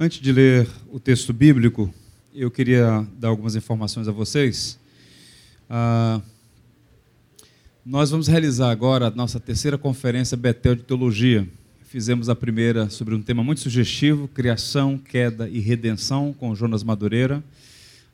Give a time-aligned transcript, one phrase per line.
[0.00, 1.92] Antes de ler o texto bíblico,
[2.32, 4.78] eu queria dar algumas informações a vocês.
[5.68, 6.20] Ah,
[7.84, 11.48] nós vamos realizar agora a nossa terceira conferência Betel de Teologia.
[11.88, 17.42] Fizemos a primeira sobre um tema muito sugestivo, criação, queda e redenção, com Jonas Madureira.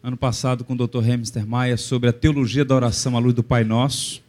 [0.02, 1.06] Ano passado, com o Dr.
[1.06, 4.22] Hemster Maia, sobre a teologia da oração à luz do Pai Nosso.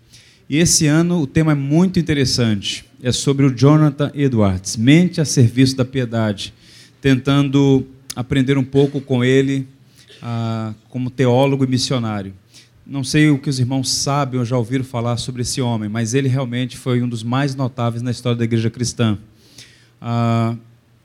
[0.50, 2.84] E esse ano o tema é muito interessante.
[3.02, 6.54] É sobre o Jonathan Edwards, Mente a Serviço da Piedade
[7.06, 7.86] tentando
[8.16, 9.68] aprender um pouco com ele
[10.24, 12.34] ah, como teólogo e missionário.
[12.84, 16.16] Não sei o que os irmãos sabem ou já ouviram falar sobre esse homem, mas
[16.16, 19.20] ele realmente foi um dos mais notáveis na história da igreja cristã.
[20.02, 20.56] Ah,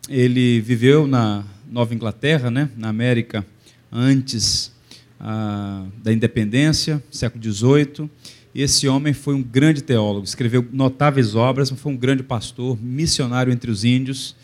[0.08, 3.46] ele viveu na Nova Inglaterra, né, na América,
[3.92, 4.72] antes
[5.20, 8.08] ah, da independência, século XVIII.
[8.54, 13.70] Esse homem foi um grande teólogo, escreveu notáveis obras, foi um grande pastor, missionário entre
[13.70, 14.34] os índios.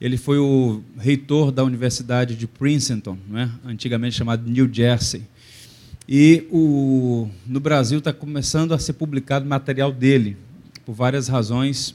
[0.00, 3.50] Ele foi o reitor da Universidade de Princeton, né?
[3.64, 5.22] antigamente chamado New Jersey.
[6.08, 10.36] E o, no Brasil está começando a ser publicado material dele,
[10.84, 11.94] por várias razões.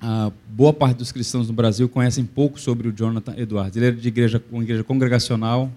[0.00, 3.76] A boa parte dos cristãos no Brasil conhecem pouco sobre o Jonathan Edwards.
[3.76, 5.72] Ele era de igreja, uma igreja congregacional,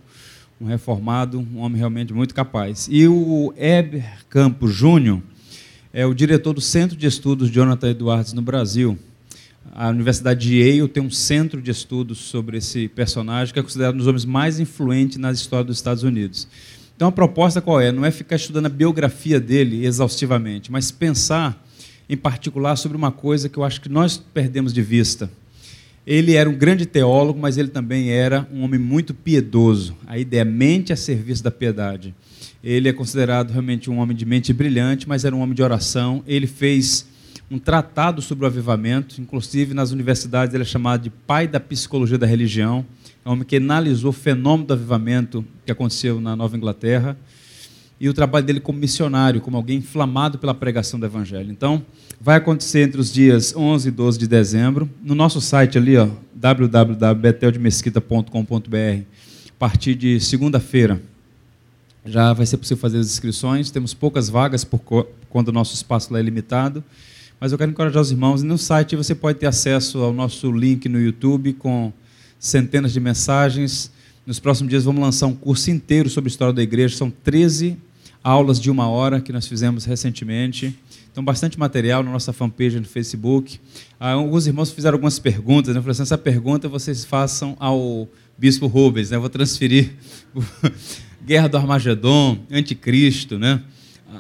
[0.60, 2.88] um reformado, um homem realmente muito capaz.
[2.92, 5.22] E o Heber Campos Júnior
[5.94, 8.98] é o diretor do Centro de Estudos Jonathan Edwards no Brasil
[9.74, 13.96] a Universidade de Yale tem um centro de estudos sobre esse personagem que é considerado
[13.96, 16.48] um dos homens mais influentes na história dos Estados Unidos.
[16.96, 17.92] Então a proposta qual é?
[17.92, 21.62] Não é ficar estudando a biografia dele exaustivamente, mas pensar
[22.08, 25.30] em particular sobre uma coisa que eu acho que nós perdemos de vista.
[26.06, 29.98] Ele era um grande teólogo, mas ele também era um homem muito piedoso.
[30.06, 32.14] A ideia mente a serviço da piedade.
[32.64, 36.24] Ele é considerado realmente um homem de mente brilhante, mas era um homem de oração.
[36.28, 37.08] Ele fez
[37.50, 42.18] um tratado sobre o avivamento, inclusive nas universidades ele é chamado de pai da psicologia
[42.18, 42.86] da religião,
[43.24, 47.16] é um homem que analisou o fenômeno do avivamento que aconteceu na Nova Inglaterra
[48.00, 51.50] e o trabalho dele como missionário, como alguém inflamado pela pregação do evangelho.
[51.52, 51.84] Então,
[52.20, 56.10] vai acontecer entre os dias 11 e 12 de dezembro, no nosso site ali, ó,
[56.34, 61.02] www.beteldemesquita.com.br, a partir de segunda-feira.
[62.06, 64.80] Já vai ser possível fazer as inscrições, temos poucas vagas por
[65.30, 66.84] quando o nosso espaço lá é limitado.
[67.40, 68.44] Mas eu quero encorajar os irmãos.
[68.44, 71.92] No site você pode ter acesso ao nosso link no YouTube com
[72.40, 73.92] centenas de mensagens.
[74.26, 76.96] Nos próximos dias vamos lançar um curso inteiro sobre a história da igreja.
[76.96, 77.78] São 13
[78.24, 80.76] aulas de uma hora que nós fizemos recentemente.
[81.12, 83.60] Então, bastante material na nossa fanpage no Facebook.
[84.00, 85.74] Ah, alguns irmãos fizeram algumas perguntas.
[85.74, 85.80] Né?
[85.80, 88.08] Eu falei assim, essa pergunta vocês façam ao
[88.38, 89.12] Bispo Rubens.
[89.12, 89.18] Né?
[89.18, 89.92] Eu vou transferir
[91.26, 93.62] Guerra do Armagedon, Anticristo, né?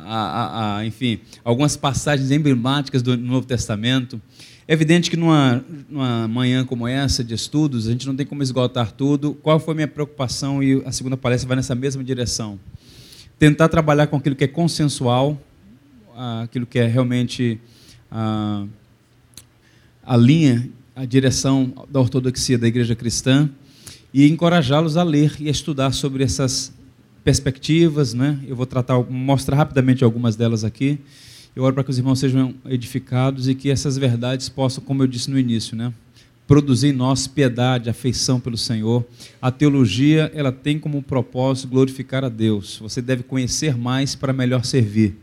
[0.03, 4.21] A, a, a, enfim, algumas passagens emblemáticas do Novo Testamento.
[4.67, 8.41] É evidente que numa, numa manhã como essa de estudos, a gente não tem como
[8.41, 9.35] esgotar tudo.
[9.35, 10.63] Qual foi a minha preocupação?
[10.63, 12.59] E a segunda palestra vai nessa mesma direção.
[13.37, 15.39] Tentar trabalhar com aquilo que é consensual,
[16.41, 17.59] aquilo que é realmente
[18.09, 18.65] a,
[20.03, 23.49] a linha, a direção da ortodoxia da igreja cristã,
[24.13, 26.73] e encorajá-los a ler e a estudar sobre essas
[27.25, 28.39] perspectivas, né?
[28.47, 30.99] Eu vou tratar, mostrar rapidamente algumas delas aqui.
[31.55, 35.07] Eu oro para que os irmãos sejam edificados e que essas verdades possam, como eu
[35.07, 35.91] disse no início, né?
[36.45, 39.03] Produzir em nós piedade, afeição pelo Senhor.
[39.41, 42.77] A teologia, ela tem como propósito glorificar a Deus.
[42.79, 45.17] Você deve conhecer mais para melhor servir.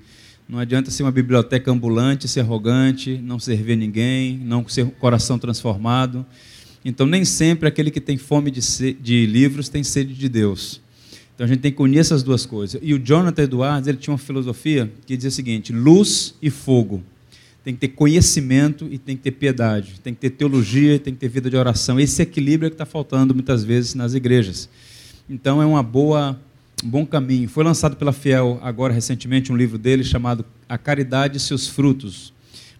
[0.48, 6.26] Não adianta ser uma biblioteca ambulante, ser arrogante, não servir ninguém, não ser coração transformado.
[6.84, 8.60] Então, nem sempre aquele que tem fome de,
[8.94, 10.82] de livros tem sede de Deus.
[11.34, 12.80] Então a gente tem que unir essas duas coisas.
[12.82, 17.02] E o Jonathan Edwards ele tinha uma filosofia que dizia o seguinte: luz e fogo.
[17.64, 20.00] Tem que ter conhecimento e tem que ter piedade.
[20.00, 21.98] Tem que ter teologia e tem que ter vida de oração.
[21.98, 24.68] Esse equilíbrio é que está faltando muitas vezes nas igrejas.
[25.30, 26.38] Então é uma boa,
[26.84, 27.48] um bom caminho.
[27.48, 32.32] Foi lançado pela Fiel agora recentemente um livro dele chamado A Caridade e seus Frutos,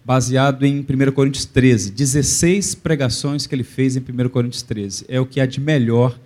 [0.03, 1.91] baseado em 1 Coríntios 13.
[1.91, 5.05] 16 pregações que ele fez em 1 Coríntios 13.
[5.07, 6.19] É o que há de melhor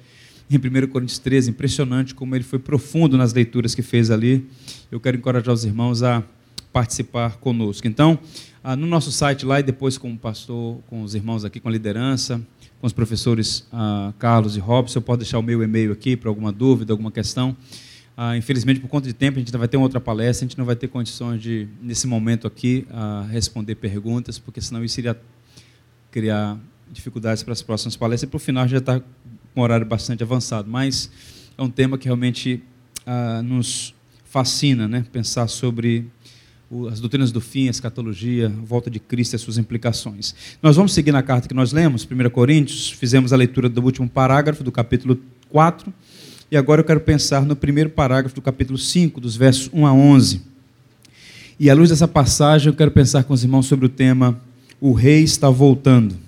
[0.50, 4.48] em 1 Coríntios 13, impressionante como ele foi profundo nas leituras que fez ali.
[4.90, 6.24] Eu quero encorajar os irmãos a
[6.72, 7.88] participar conosco.
[7.88, 8.18] Então,
[8.64, 11.68] ah, no nosso site lá e depois com o pastor, com os irmãos aqui, com
[11.68, 12.42] a liderança,
[12.80, 16.30] com os professores ah, Carlos e Robson, eu posso deixar o meu e-mail aqui para
[16.30, 17.56] alguma dúvida, alguma questão.
[18.16, 20.58] Ah, infelizmente, por conta de tempo, a gente vai ter uma outra palestra, a gente
[20.58, 22.88] não vai ter condições de, nesse momento aqui,
[23.30, 25.20] responder perguntas, porque senão isso iria
[26.10, 26.58] criar
[26.92, 28.28] dificuldades para as próximas palestras.
[28.28, 29.02] E para o final, já está
[29.58, 31.10] com horário bastante avançado, mas
[31.58, 32.62] é um tema que realmente
[33.08, 33.92] ah, nos
[34.24, 35.04] fascina, né?
[35.12, 36.06] Pensar sobre
[36.92, 40.36] as doutrinas do fim, a escatologia, a volta de Cristo e as suas implicações.
[40.62, 44.08] Nós vamos seguir na carta que nós lemos, 1 Coríntios, fizemos a leitura do último
[44.08, 45.18] parágrafo do capítulo
[45.50, 45.92] 4,
[46.52, 49.92] e agora eu quero pensar no primeiro parágrafo do capítulo 5, dos versos 1 a
[49.92, 50.40] 11.
[51.60, 54.40] E à luz dessa passagem, eu quero pensar com os irmãos sobre o tema
[54.80, 56.27] O Rei está voltando.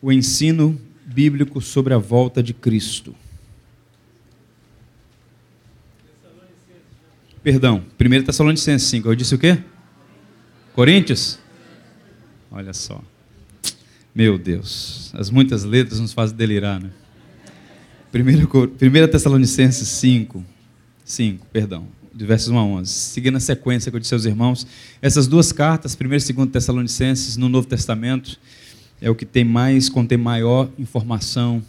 [0.00, 3.14] O ensino bíblico sobre a volta de Cristo.
[7.42, 9.08] Perdão, 1 Tessalonicenses 5.
[9.08, 9.58] Eu disse o quê?
[10.74, 11.38] Coríntios?
[12.50, 13.00] Olha só.
[14.14, 16.90] Meu Deus, as muitas letras nos fazem delirar, né?
[18.12, 20.44] 1 Tessalonicenses 5,
[21.04, 22.90] 5, perdão, de versos 1 a 11.
[22.90, 24.66] Seguindo a sequência que eu disse aos irmãos,
[25.02, 28.40] essas duas cartas, 1 e 2 Tessalonicenses, no Novo Testamento,
[29.00, 31.62] é o que tem mais, contém maior informação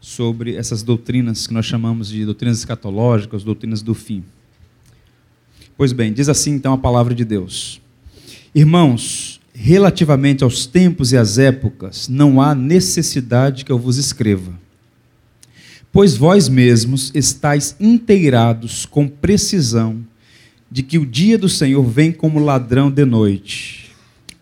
[0.00, 4.22] sobre essas doutrinas que nós chamamos de doutrinas escatológicas, doutrinas do fim.
[5.76, 7.80] Pois bem, diz assim então a palavra de Deus.
[8.54, 14.52] Irmãos, relativamente aos tempos e às épocas, não há necessidade que eu vos escreva.
[15.92, 20.04] Pois vós mesmos estáis inteirados com precisão
[20.70, 23.92] de que o dia do Senhor vem como ladrão de noite.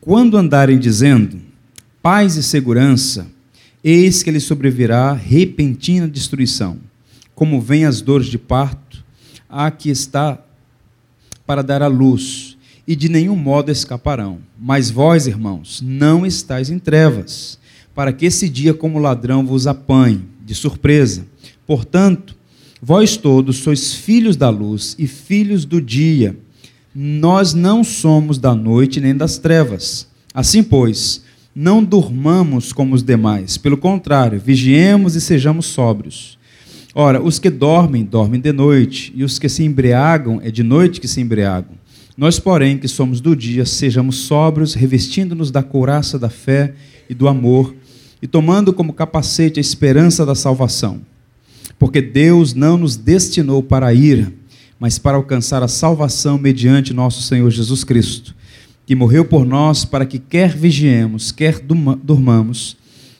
[0.01, 1.52] Quando andarem dizendo
[2.03, 3.29] paz e segurança,
[3.83, 6.79] eis que lhe sobrevirá repentina destruição,
[7.33, 9.05] como vem as dores de parto,
[9.49, 10.43] a que está
[11.47, 12.57] para dar a luz,
[12.89, 14.41] e de nenhum modo escaparão.
[14.59, 17.57] Mas vós, irmãos, não estáis em trevas,
[17.95, 21.25] para que esse dia como ladrão vos apanhe de surpresa.
[21.65, 22.35] Portanto,
[22.81, 26.37] vós todos sois filhos da luz e filhos do dia.
[26.93, 30.09] Nós não somos da noite nem das trevas.
[30.35, 31.22] Assim, pois,
[31.55, 36.39] não durmamos como os demais, pelo contrário, vigiemos e sejamos sóbrios.
[36.95, 41.01] Ora, os que dormem, dormem de noite, e os que se embriagam, é de noite
[41.01, 41.73] que se embriagam.
[42.17, 46.75] Nós, porém, que somos do dia, sejamos sóbrios, revestindo-nos da couraça da fé
[47.09, 47.75] e do amor,
[48.21, 51.01] e tomando como capacete a esperança da salvação.
[51.79, 54.33] Porque Deus não nos destinou para a ira,
[54.79, 58.35] mas para alcançar a salvação mediante nosso Senhor Jesus Cristo,
[58.87, 62.77] que morreu por nós para que, quer vigiemos, quer durmamos,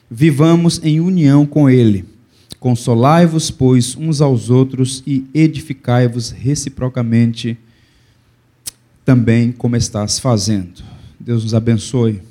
[0.09, 2.13] vivamos em união com Ele
[2.63, 7.57] Consolai-vos, pois, uns aos outros e edificai-vos reciprocamente
[9.03, 10.81] também como estás fazendo.
[11.19, 12.21] Deus nos abençoe.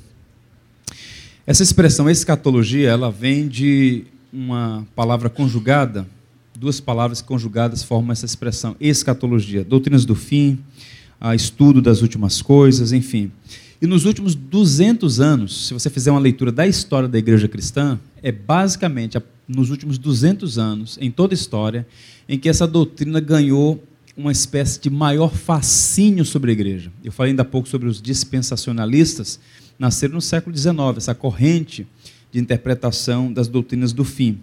[1.45, 6.07] Essa expressão escatologia, ela vem de uma palavra conjugada,
[6.57, 10.57] duas palavras conjugadas formam essa expressão, escatologia, doutrinas do fim,
[11.35, 13.31] estudo das últimas coisas, enfim.
[13.81, 17.99] E nos últimos 200 anos, se você fizer uma leitura da história da igreja cristã,
[18.21, 19.17] é basicamente
[19.47, 21.85] nos últimos 200 anos, em toda a história,
[22.27, 23.83] em que essa doutrina ganhou
[24.15, 26.91] uma espécie de maior fascínio sobre a igreja.
[27.03, 29.39] Eu falei ainda há pouco sobre os dispensacionalistas,
[29.77, 31.85] nasceram no século XIX, essa corrente
[32.31, 34.39] de interpretação das doutrinas do fim.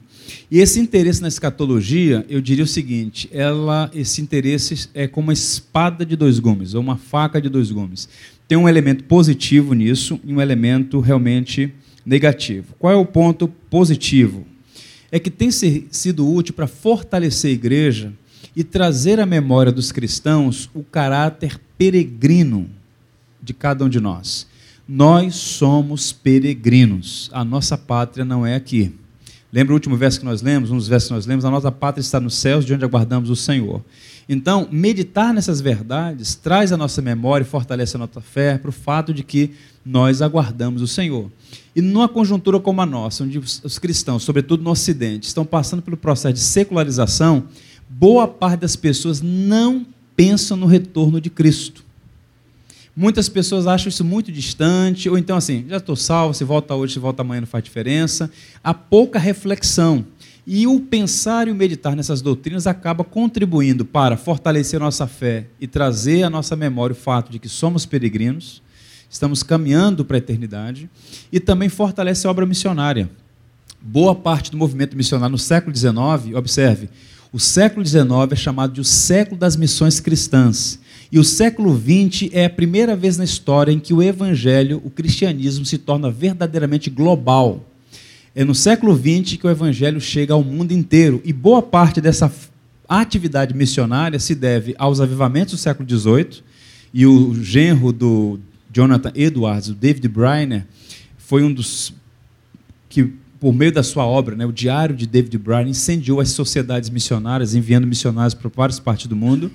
[0.51, 5.33] E esse interesse na escatologia, eu diria o seguinte: ela, esse interesse é como uma
[5.33, 8.09] espada de dois gumes, ou uma faca de dois gumes.
[8.49, 11.73] Tem um elemento positivo nisso e um elemento realmente
[12.05, 12.75] negativo.
[12.79, 14.45] Qual é o ponto positivo?
[15.11, 18.13] é que tem sido útil para fortalecer a igreja
[18.55, 22.69] e trazer à memória dos cristãos o caráter peregrino
[23.43, 24.47] de cada um de nós.
[24.87, 28.93] Nós somos peregrinos, a nossa pátria não é aqui.
[29.53, 30.71] Lembra o último verso que nós lemos?
[30.71, 31.45] Um dos versos que nós lemos?
[31.45, 33.83] A nossa pátria está nos céus, de onde aguardamos o Senhor.
[34.29, 38.73] Então, meditar nessas verdades traz a nossa memória e fortalece a nossa fé para o
[38.73, 39.51] fato de que
[39.85, 41.29] nós aguardamos o Senhor.
[41.75, 45.97] E numa conjuntura como a nossa, onde os cristãos, sobretudo no Ocidente, estão passando pelo
[45.97, 47.45] processo de secularização,
[47.89, 51.90] boa parte das pessoas não pensam no retorno de Cristo.
[53.01, 56.93] Muitas pessoas acham isso muito distante, ou então assim, já estou salvo, se volta hoje,
[56.93, 58.31] se volta amanhã não faz diferença.
[58.63, 60.05] Há pouca reflexão.
[60.47, 65.67] E o pensar e o meditar nessas doutrinas acaba contribuindo para fortalecer nossa fé e
[65.67, 68.61] trazer à nossa memória o fato de que somos peregrinos,
[69.09, 70.91] estamos caminhando para a eternidade,
[71.33, 73.09] e também fortalece a obra missionária.
[73.81, 76.91] Boa parte do movimento missionário no século XIX, observe,
[77.33, 80.79] o século XIX é chamado de o século das missões cristãs.
[81.13, 84.91] E o século XX é a primeira vez na história em que o evangelho, o
[84.91, 87.67] cristianismo, se torna verdadeiramente global.
[88.33, 91.21] É no século XX que o evangelho chega ao mundo inteiro.
[91.25, 92.33] E boa parte dessa
[92.89, 96.45] atividade missionária se deve aos avivamentos do século XVIII.
[96.95, 98.39] E o genro do
[98.73, 100.65] Jonathan Edwards, o David Briner,
[101.19, 101.93] foi um dos
[102.89, 106.91] que por meio da sua obra, né, o Diário de David Bryan, incendiou as sociedades
[106.91, 109.51] missionárias, enviando missionários para várias partes do mundo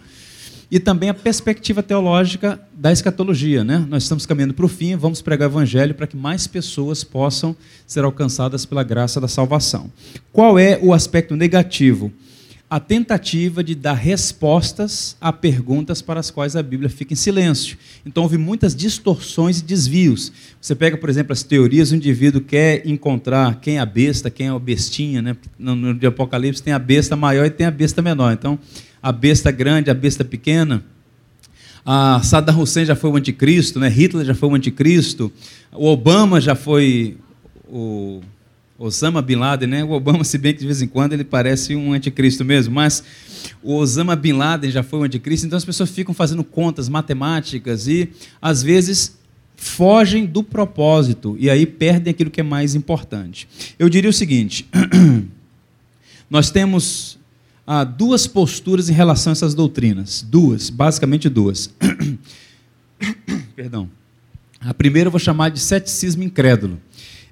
[0.69, 3.63] e também a perspectiva teológica da escatologia.
[3.63, 3.85] Né?
[3.89, 7.55] Nós estamos caminhando para o fim, vamos pregar o evangelho para que mais pessoas possam
[7.85, 9.91] ser alcançadas pela graça da salvação.
[10.31, 12.11] Qual é o aspecto negativo?
[12.67, 17.77] A tentativa de dar respostas a perguntas para as quais a Bíblia fica em silêncio.
[18.03, 20.31] Então, houve muitas distorções e desvios.
[20.59, 24.47] Você pega, por exemplo, as teorias, o indivíduo quer encontrar quem é a besta, quem
[24.47, 25.21] é o bestinha.
[25.21, 25.37] Né?
[25.59, 28.33] No, no de Apocalipse tem a besta maior e tem a besta menor.
[28.33, 28.57] Então,
[29.05, 30.83] a besta grande, a besta pequena.
[31.85, 33.87] A Saddam Hussein já foi o anticristo, né?
[33.87, 35.31] Hitler já foi o anticristo,
[35.71, 37.15] o Obama já foi
[37.69, 38.21] o
[38.79, 39.83] Osama Bin Laden, né?
[39.83, 43.03] O Obama, se bem que de vez em quando ele parece um anticristo mesmo, mas
[43.61, 47.87] o Osama Bin Laden já foi o anticristo, então as pessoas ficam fazendo contas matemáticas
[47.87, 48.09] e
[48.41, 49.19] às vezes
[49.55, 53.47] fogem do propósito e aí perdem aquilo que é mais importante.
[53.77, 54.67] Eu diria o seguinte:
[56.27, 57.19] nós temos
[57.65, 60.21] há duas posturas em relação a essas doutrinas.
[60.21, 61.73] Duas, basicamente duas.
[63.55, 63.89] Perdão.
[64.61, 66.79] A primeira eu vou chamar de ceticismo incrédulo.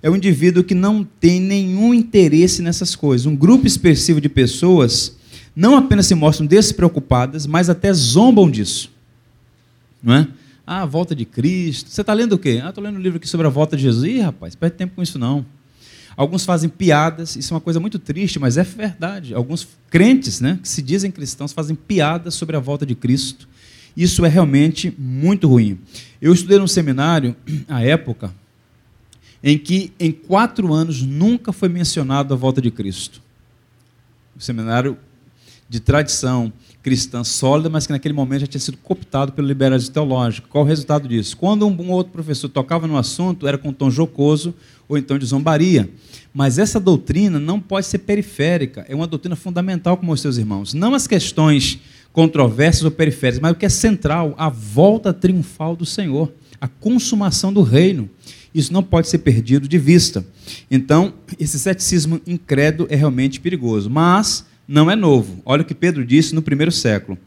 [0.02, 3.25] É um indivíduo que não tem nenhum interesse nessas coisas.
[3.25, 5.18] Um grupo expressivo de pessoas
[5.56, 8.92] não apenas se mostram despreocupadas, mas até zombam disso.
[10.02, 10.28] Não é?
[10.66, 11.90] Ah, a volta de Cristo.
[11.90, 12.62] Você está lendo o quê?
[12.63, 14.04] Ah, estou lendo um livro aqui sobre a volta de Jesus.
[14.12, 15.46] Ih, rapaz, perde tempo com isso não.
[16.15, 19.34] Alguns fazem piadas, isso é uma coisa muito triste, mas é verdade.
[19.34, 23.48] Alguns crentes, né, que se dizem cristãos, fazem piadas sobre a volta de Cristo.
[23.96, 25.79] Isso é realmente muito ruim.
[26.22, 27.36] Eu estudei num seminário,
[27.67, 28.34] à época,
[29.43, 33.22] em que em quatro anos nunca foi mencionado a volta de Cristo.
[34.36, 34.98] Um seminário
[35.67, 36.51] de tradição
[36.84, 40.50] cristã sólida, mas que naquele momento já tinha sido cooptado pelo liberalismo teológico.
[40.50, 41.36] Qual o resultado disso?
[41.38, 44.53] Quando um, um outro professor tocava no assunto, era com um tom jocoso
[44.88, 45.90] ou então de zombaria.
[46.34, 50.74] Mas essa doutrina não pode ser periférica, é uma doutrina fundamental, como os seus irmãos.
[50.74, 51.80] Não as questões
[52.12, 57.52] controversas ou periféricas, mas o que é central, a volta triunfal do Senhor, a consumação
[57.52, 58.10] do reino.
[58.54, 60.25] Isso não pode ser perdido de vista.
[60.70, 63.90] Então, esse ceticismo incrédulo é realmente perigoso.
[63.90, 65.42] Mas não é novo.
[65.44, 67.18] Olha o que Pedro disse no primeiro século.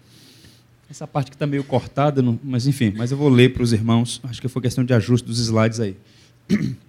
[0.88, 4.20] Essa parte que está meio cortada, mas enfim, mas eu vou ler para os irmãos.
[4.22, 5.96] Acho que foi questão de ajuste dos slides aí.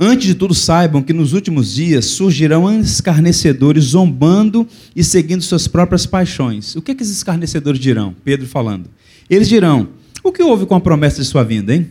[0.00, 6.06] Antes de tudo, saibam que nos últimos dias surgirão escarnecedores zombando e seguindo suas próprias
[6.06, 6.76] paixões.
[6.76, 8.14] O que, é que esses escarnecedores dirão?
[8.24, 8.88] Pedro falando.
[9.28, 9.88] Eles dirão:
[10.22, 11.90] O que houve com a promessa de sua vinda, hein?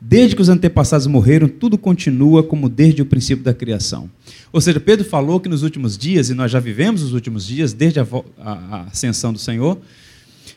[0.00, 4.10] Desde que os antepassados morreram, tudo continua como desde o princípio da criação.
[4.50, 7.74] Ou seja, Pedro falou que nos últimos dias, e nós já vivemos os últimos dias,
[7.74, 8.06] desde a,
[8.38, 9.78] a, a ascensão do Senhor,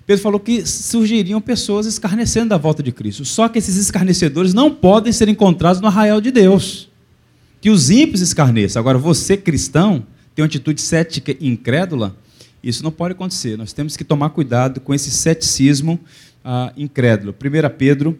[0.05, 3.23] Pedro falou que surgiriam pessoas escarnecendo da volta de Cristo.
[3.23, 6.89] Só que esses escarnecedores não podem ser encontrados no arraial de Deus.
[7.61, 8.79] Que os ímpios escarneçam.
[8.79, 10.05] Agora, você cristão,
[10.35, 12.15] tem uma atitude cética e incrédula,
[12.61, 13.57] isso não pode acontecer.
[13.57, 15.99] Nós temos que tomar cuidado com esse ceticismo
[16.43, 17.33] ah, incrédulo.
[17.33, 18.19] 1 Pedro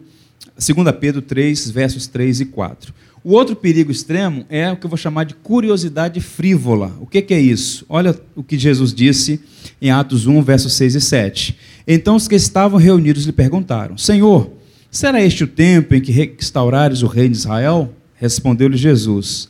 [0.58, 2.94] 2 Pedro 3, versos 3 e 4.
[3.24, 6.94] O outro perigo extremo é o que eu vou chamar de curiosidade frívola.
[7.00, 7.86] O que, é isso?
[7.88, 9.40] Olha o que Jesus disse
[9.84, 11.58] em Atos 1, versos 6 e 7.
[11.86, 14.50] Então os que estavam reunidos lhe perguntaram: Senhor,
[14.90, 17.94] será este o tempo em que restaurares o reino de Israel?
[18.16, 19.50] Respondeu-lhe Jesus: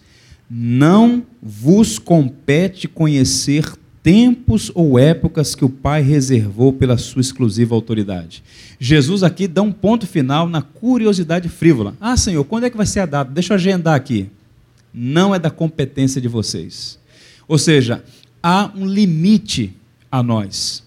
[0.50, 3.72] Não vos compete conhecer
[4.02, 8.44] tempos ou épocas que o Pai reservou pela sua exclusiva autoridade.
[8.80, 11.96] Jesus aqui dá um ponto final na curiosidade frívola.
[12.02, 13.32] Ah, Senhor, quando é que vai ser a data?
[13.32, 14.30] Deixa eu agendar aqui.
[14.92, 17.00] Não é da competência de vocês.
[17.48, 18.04] Ou seja,
[18.42, 19.74] há um limite
[20.14, 20.84] a nós.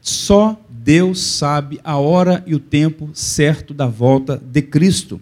[0.00, 5.20] Só Deus sabe a hora e o tempo certo da volta de Cristo.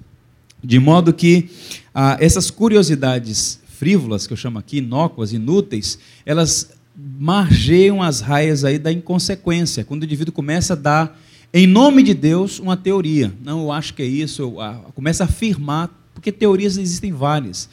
[0.63, 1.49] De modo que
[1.95, 8.79] ah, essas curiosidades frívolas, que eu chamo aqui, inócuas, inúteis, elas margeiam as raias aí
[8.79, 11.19] da inconsequência, quando o indivíduo começa a dar,
[11.55, 13.33] em nome de Deus, uma teoria.
[13.43, 17.67] Não, eu acho que é isso, eu, a, começa a afirmar, porque teorias existem várias.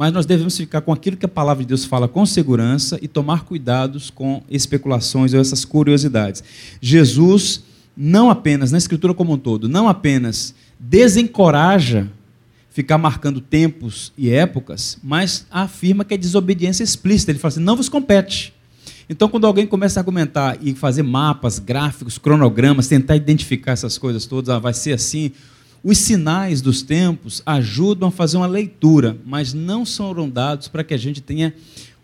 [0.00, 3.06] Mas nós devemos ficar com aquilo que a palavra de Deus fala com segurança e
[3.06, 6.42] tomar cuidados com especulações ou essas curiosidades.
[6.80, 7.62] Jesus,
[7.94, 12.10] não apenas, na Escritura como um todo, não apenas desencoraja
[12.70, 17.32] ficar marcando tempos e épocas, mas afirma que é desobediência explícita.
[17.32, 18.54] Ele fala assim: não vos compete.
[19.06, 24.24] Então, quando alguém começa a argumentar e fazer mapas, gráficos, cronogramas, tentar identificar essas coisas
[24.24, 25.30] todas, ah, vai ser assim,
[25.82, 30.92] os sinais dos tempos ajudam a fazer uma leitura, mas não são dados para que
[30.92, 31.54] a gente tenha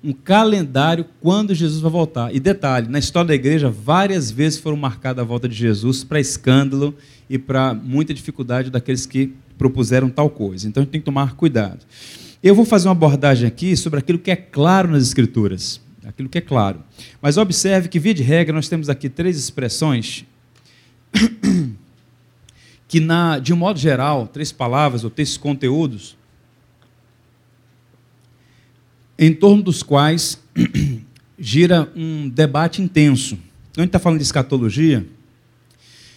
[0.02, 2.34] um calendário quando Jesus vai voltar.
[2.34, 6.20] E detalhe, na história da igreja, várias vezes foram marcadas a volta de Jesus para
[6.20, 6.94] escândalo
[7.28, 10.68] e para muita dificuldade daqueles que propuseram tal coisa.
[10.68, 11.80] Então a gente tem que tomar cuidado.
[12.42, 16.38] Eu vou fazer uma abordagem aqui sobre aquilo que é claro nas Escrituras, aquilo que
[16.38, 16.80] é claro.
[17.20, 20.24] Mas observe que, via de regra, nós temos aqui três expressões
[22.88, 26.16] que, na, de um modo geral, três palavras ou três conteúdos,
[29.18, 30.40] em torno dos quais
[31.38, 33.36] gira um debate intenso.
[33.36, 35.06] Quando a gente está falando de escatologia,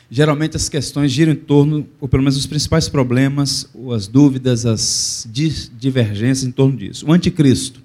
[0.10, 4.66] geralmente as questões giram em torno, ou pelo menos os principais problemas, ou as dúvidas,
[4.66, 7.06] as divergências em torno disso.
[7.08, 7.82] O anticristo.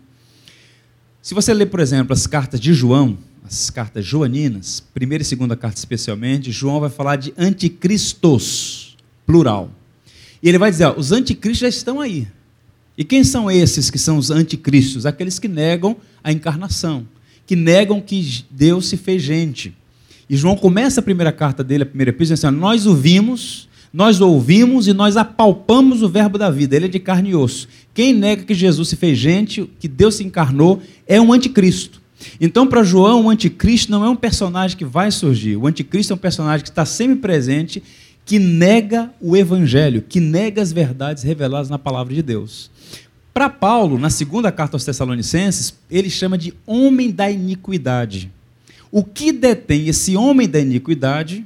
[1.22, 5.54] Se você ler, por exemplo, as cartas de João, as cartas joaninas, primeira e segunda
[5.54, 8.96] carta especialmente, João vai falar de anticristos,
[9.26, 9.70] plural.
[10.42, 12.26] E ele vai dizer, ó, os anticristos já estão aí.
[12.96, 15.04] E quem são esses que são os anticristos?
[15.04, 17.06] Aqueles que negam a encarnação,
[17.46, 19.74] que negam que Deus se fez gente.
[20.28, 23.68] E João começa a primeira carta dele, a primeira epístola, dizendo assim, nós o vimos,
[23.92, 27.68] nós ouvimos e nós apalpamos o verbo da vida, ele é de carne e osso.
[27.92, 32.03] Quem nega que Jesus se fez gente, que Deus se encarnou, é um anticristo.
[32.40, 35.56] Então, para João, o anticristo não é um personagem que vai surgir.
[35.56, 37.82] O anticristo é um personagem que está sempre presente,
[38.24, 42.70] que nega o evangelho, que nega as verdades reveladas na palavra de Deus.
[43.32, 48.30] Para Paulo, na segunda carta aos Tessalonicenses, ele chama de homem da iniquidade.
[48.92, 51.44] O que detém esse homem da iniquidade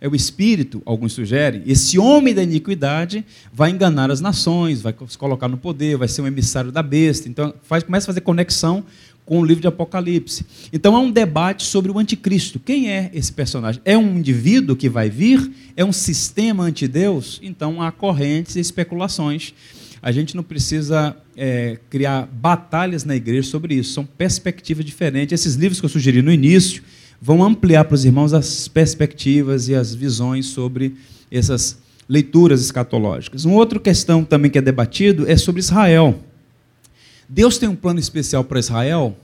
[0.00, 1.62] é o espírito, alguns sugerem.
[1.64, 6.22] Esse homem da iniquidade vai enganar as nações, vai se colocar no poder, vai ser
[6.22, 7.28] um emissário da besta.
[7.28, 8.84] Então, faz, começa a fazer conexão
[9.24, 10.44] com o livro de Apocalipse.
[10.72, 12.58] Então, há um debate sobre o anticristo.
[12.58, 13.80] Quem é esse personagem?
[13.84, 15.50] É um indivíduo que vai vir?
[15.76, 17.40] É um sistema antideus?
[17.42, 19.54] Então, há correntes e especulações
[20.02, 25.32] a gente não precisa é, criar batalhas na igreja sobre isso, são perspectivas diferentes.
[25.32, 26.82] Esses livros que eu sugeri no início
[27.20, 30.96] vão ampliar para os irmãos as perspectivas e as visões sobre
[31.30, 33.44] essas leituras escatológicas.
[33.44, 36.18] Uma outra questão também que é debatido é sobre Israel.
[37.34, 39.16] Deus tem um plano especial para Israel?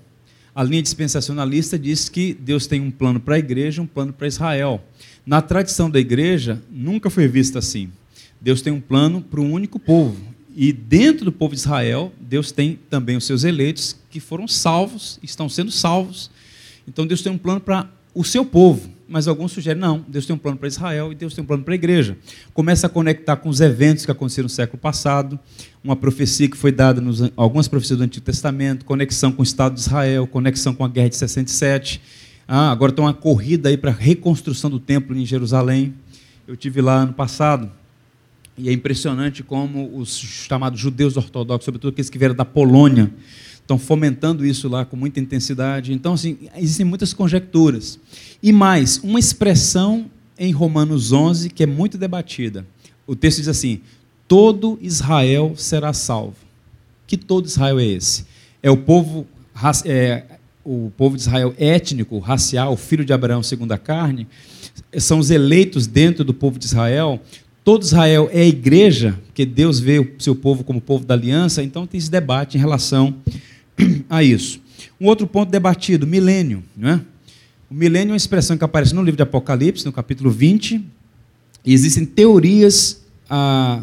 [0.54, 4.26] A linha dispensacionalista diz que Deus tem um plano para a igreja, um plano para
[4.26, 4.82] Israel.
[5.26, 7.92] Na tradição da igreja, nunca foi visto assim.
[8.40, 10.16] Deus tem um plano para um único povo.
[10.56, 15.18] E dentro do povo de Israel, Deus tem também os seus eleitos que foram salvos,
[15.22, 16.30] estão sendo salvos.
[16.88, 18.90] Então Deus tem um plano para o seu povo.
[19.08, 21.64] Mas alguns sugerem, não, Deus tem um plano para Israel e Deus tem um plano
[21.64, 22.18] para a igreja.
[22.52, 25.38] Começa a conectar com os eventos que aconteceram no século passado,
[25.82, 29.74] uma profecia que foi dada, nos, algumas profecias do Antigo Testamento, conexão com o Estado
[29.74, 32.02] de Israel, conexão com a guerra de 67.
[32.46, 35.94] Ah, agora tem uma corrida aí para a reconstrução do templo em Jerusalém.
[36.46, 37.72] Eu tive lá ano passado,
[38.58, 43.10] e é impressionante como os chamados judeus ortodoxos, sobretudo aqueles que vieram da Polônia,
[43.68, 45.92] estão fomentando isso lá com muita intensidade.
[45.92, 48.00] Então, assim, existem muitas conjecturas.
[48.42, 50.06] E mais, uma expressão
[50.38, 52.66] em Romanos 11 que é muito debatida.
[53.06, 53.82] O texto diz assim:
[54.26, 56.36] todo Israel será salvo.
[57.06, 58.24] Que todo Israel é esse?
[58.62, 59.26] É o povo,
[59.84, 60.24] é,
[60.64, 64.26] o povo de Israel étnico, racial, filho de Abraão segundo a carne,
[64.96, 67.20] são os eleitos dentro do povo de Israel
[67.68, 71.86] todo Israel é igreja, porque Deus vê o seu povo como povo da aliança, então
[71.86, 73.14] tem esse debate em relação
[74.08, 74.60] a isso.
[75.00, 76.62] Um outro ponto debatido, milênio.
[76.76, 77.00] Não é?
[77.70, 80.82] O milênio é uma expressão que aparece no livro de Apocalipse, no capítulo 20,
[81.64, 83.82] e existem teorias ah,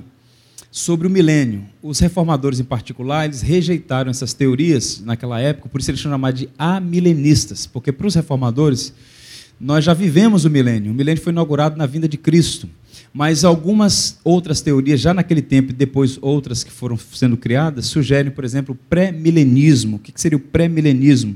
[0.72, 1.64] sobre o milênio.
[1.84, 6.50] Os reformadores, em particular, eles rejeitaram essas teorias naquela época, por isso eles chamados de
[6.58, 8.92] amilenistas, porque para os reformadores,
[9.60, 10.92] nós já vivemos o milênio.
[10.92, 12.70] O milênio foi inaugurado na vinda de Cristo.
[13.14, 18.32] Mas algumas outras teorias, já naquele tempo e depois outras que foram sendo criadas, sugerem,
[18.32, 19.96] por exemplo, o pré-milenismo.
[19.96, 21.36] O que seria o pré-milenismo?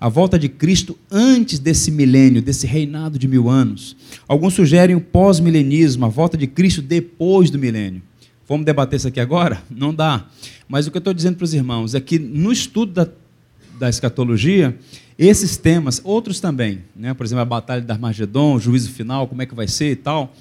[0.00, 3.94] A volta de Cristo antes desse milênio, desse reinado de mil anos.
[4.26, 8.00] Alguns sugerem o pós-milenismo, a volta de Cristo depois do milênio.
[8.48, 9.62] Vamos debater isso aqui agora?
[9.70, 10.26] Não dá.
[10.66, 13.08] Mas o que eu estou dizendo para os irmãos é que no estudo da,
[13.78, 14.76] da escatologia,
[15.18, 17.14] esses temas, outros também, né?
[17.14, 19.96] por exemplo, a batalha de Armagedon, o juízo final, como é que vai ser e
[19.96, 20.34] tal,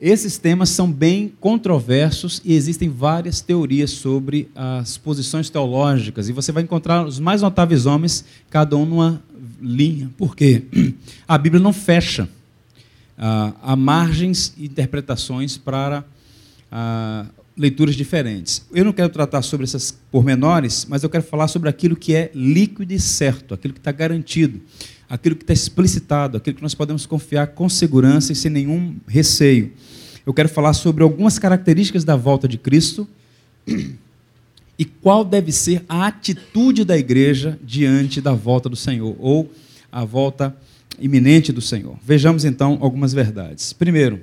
[0.00, 6.50] esses temas são bem controversos e existem várias teorias sobre as posições teológicas, e você
[6.50, 9.22] vai encontrar os mais notáveis homens, cada um numa
[9.60, 10.10] linha.
[10.18, 10.64] Por quê?
[11.26, 12.28] A Bíblia não fecha.
[13.16, 16.04] Ah, há margens e interpretações para
[16.70, 18.64] ah, leituras diferentes.
[18.72, 22.30] Eu não quero tratar sobre essas pormenores, mas eu quero falar sobre aquilo que é
[22.34, 24.60] líquido e certo, aquilo que está garantido,
[25.08, 29.72] aquilo que está explicitado, aquilo que nós podemos confiar com segurança e sem nenhum receio
[30.24, 33.08] eu quero falar sobre algumas características da volta de Cristo
[34.78, 39.52] e qual deve ser a atitude da igreja diante da volta do Senhor, ou
[39.90, 40.56] a volta
[40.98, 41.96] iminente do Senhor.
[42.04, 43.72] Vejamos então algumas verdades.
[43.72, 44.20] Primeiro,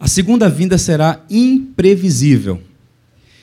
[0.00, 2.60] a segunda vinda será imprevisível.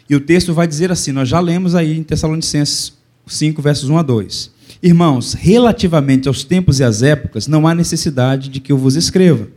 [0.10, 2.94] E o texto vai dizer assim: nós já lemos aí em Tessalonicenses
[3.28, 4.52] 5, versos 1 a 2.
[4.82, 9.48] Irmãos, relativamente aos tempos e às épocas, não há necessidade de que eu vos escreva,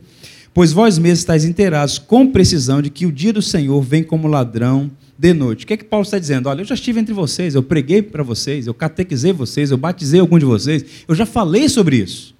[0.53, 4.27] pois vós mesmos estáis inteirados com precisão de que o dia do Senhor vem como
[4.27, 5.65] ladrão de noite.
[5.65, 6.49] O que é que Paulo está dizendo?
[6.49, 10.19] Olha, eu já estive entre vocês, eu preguei para vocês, eu catequizei vocês, eu batizei
[10.19, 12.33] algum de vocês, eu já falei sobre isso.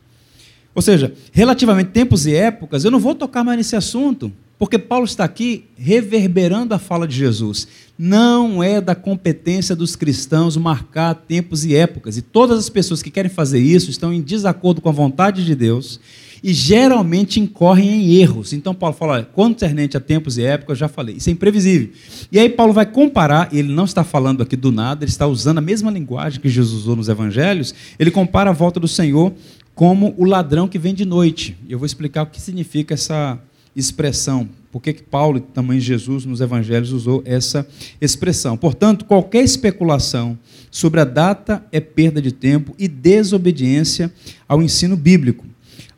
[0.73, 5.05] Ou seja, relativamente tempos e épocas, eu não vou tocar mais nesse assunto, porque Paulo
[5.05, 7.65] está aqui reverberando a fala de Jesus.
[7.97, 12.17] Não é da competência dos cristãos marcar tempos e épocas.
[12.17, 15.55] E todas as pessoas que querem fazer isso estão em desacordo com a vontade de
[15.55, 15.97] Deus
[16.43, 18.51] e geralmente incorrem em erros.
[18.51, 21.89] Então Paulo fala, concernente a tempos e épocas, eu já falei, isso é imprevisível.
[22.29, 25.59] E aí Paulo vai comparar, ele não está falando aqui do nada, ele está usando
[25.59, 29.33] a mesma linguagem que Jesus usou nos evangelhos, ele compara a volta do Senhor
[29.73, 31.57] como o ladrão que vem de noite.
[31.67, 33.39] Eu vou explicar o que significa essa
[33.75, 34.47] expressão.
[34.71, 37.67] Por que, Paulo e também Jesus nos evangelhos usou essa
[37.99, 38.55] expressão?
[38.55, 40.37] Portanto, qualquer especulação
[40.69, 44.13] sobre a data é perda de tempo e desobediência
[44.47, 45.45] ao ensino bíblico.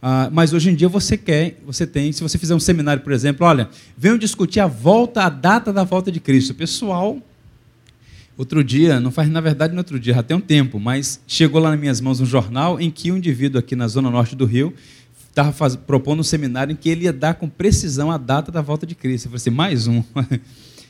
[0.01, 3.13] Ah, mas hoje em dia você quer, você tem, se você fizer um seminário, por
[3.13, 6.55] exemplo, olha, venham discutir a volta, a data da volta de Cristo.
[6.55, 7.19] Pessoal,
[8.36, 11.62] outro dia, não faz na verdade no outro dia, já tem um tempo, mas chegou
[11.62, 14.45] lá nas minhas mãos um jornal em que um indivíduo aqui na zona norte do
[14.45, 14.73] Rio
[15.32, 18.86] estava propondo um seminário em que ele ia dar com precisão a data da volta
[18.86, 19.26] de Cristo.
[19.26, 20.04] Eu falei assim, mais um.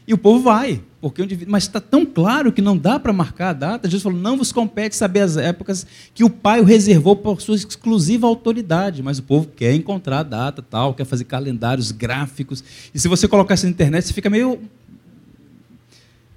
[0.08, 3.54] E o povo vai, porque mas está tão claro que não dá para marcar a
[3.54, 3.88] data.
[3.88, 7.56] Jesus falou: não vos compete saber as épocas que o Pai o reservou por sua
[7.56, 9.04] exclusiva autoridade.
[9.04, 12.64] Mas o povo quer encontrar a data, tal, quer fazer calendários gráficos.
[12.94, 14.60] E se você colocar isso na internet, você fica meio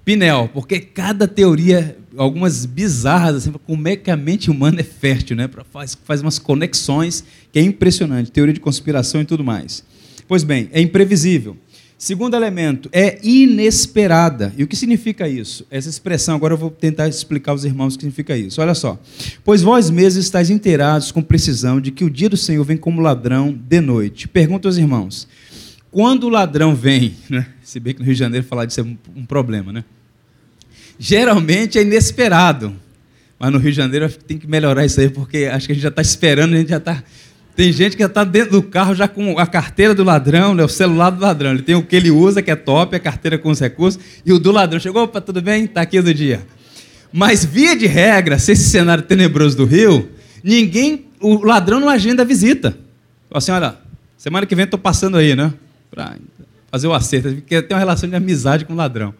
[0.05, 5.35] Pinel, porque cada teoria, algumas bizarras, assim, como é que a mente humana é fértil,
[5.35, 5.49] né?
[5.73, 9.83] Faz, faz umas conexões que é impressionante, teoria de conspiração e tudo mais.
[10.27, 11.57] Pois bem, é imprevisível.
[11.97, 14.53] Segundo elemento, é inesperada.
[14.57, 15.65] E o que significa isso?
[15.71, 18.61] Essa expressão, agora eu vou tentar explicar aos irmãos o que significa isso.
[18.61, 18.99] Olha só.
[19.43, 23.01] Pois vós mesmos estáis inteirados com precisão de que o dia do Senhor vem como
[23.01, 24.27] ladrão de noite.
[24.27, 25.27] Pergunta aos irmãos.
[25.95, 27.47] Quando o ladrão vem, né?
[27.63, 29.85] se bem que no Rio de Janeiro falar disso é um problema, né?
[30.99, 32.75] geralmente é inesperado.
[33.39, 35.83] Mas no Rio de Janeiro tem que melhorar isso aí, porque acho que a gente
[35.83, 37.01] já está esperando, a gente já está.
[37.55, 40.65] Tem gente que já está dentro do carro já com a carteira do ladrão, né,
[40.65, 41.51] o celular do ladrão.
[41.51, 44.33] Ele tem o que ele usa, que é top, a carteira com os recursos, e
[44.33, 44.81] o do ladrão.
[44.81, 45.63] Chegou, opa, tudo bem?
[45.63, 46.45] Está aqui do dia.
[47.09, 50.09] Mas, via de regra, se esse cenário tenebroso do Rio,
[50.43, 52.71] ninguém, o ladrão não agenda a visita.
[53.29, 53.77] Fala assim, olha,
[54.17, 55.53] semana que vem estou passando aí, né?
[55.95, 56.17] Para
[56.69, 59.13] fazer o acerto, porque tem uma relação de amizade com o ladrão.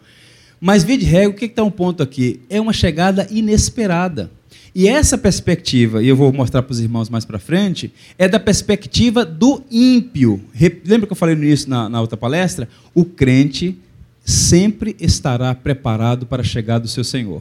[0.60, 2.40] Mas, via de regra, o que está um ponto aqui?
[2.48, 4.30] É uma chegada inesperada.
[4.74, 8.38] E essa perspectiva, e eu vou mostrar para os irmãos mais para frente, é da
[8.38, 10.44] perspectiva do ímpio.
[10.84, 12.68] Lembra que eu falei início, na, na outra palestra?
[12.94, 13.74] O crente
[14.22, 17.40] sempre estará preparado para a chegada do seu Senhor.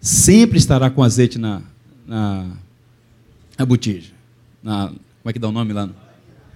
[0.00, 1.60] Sempre estará com azeite na,
[2.06, 2.52] na,
[3.58, 4.12] na botija.
[4.62, 5.90] Na, como é que dá o nome lá?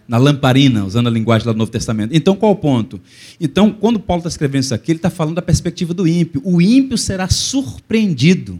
[0.09, 2.16] Na lamparina, usando a linguagem do Novo Testamento.
[2.16, 2.99] Então, qual o ponto?
[3.38, 6.40] Então, quando Paulo está escrevendo isso aqui, ele está falando da perspectiva do ímpio.
[6.42, 8.59] O ímpio será surpreendido.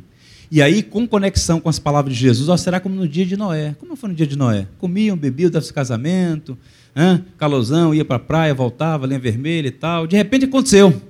[0.51, 3.35] E aí, com conexão com as palavras de Jesus, ó, será como no dia de
[3.35, 3.75] Noé.
[3.79, 4.67] Como foi no dia de Noé?
[4.79, 6.57] Comiam, bebiam, dava casamento,
[6.95, 7.25] hein?
[7.39, 10.07] calosão, ia para a praia, voltava, linha vermelha e tal.
[10.07, 11.01] De repente aconteceu.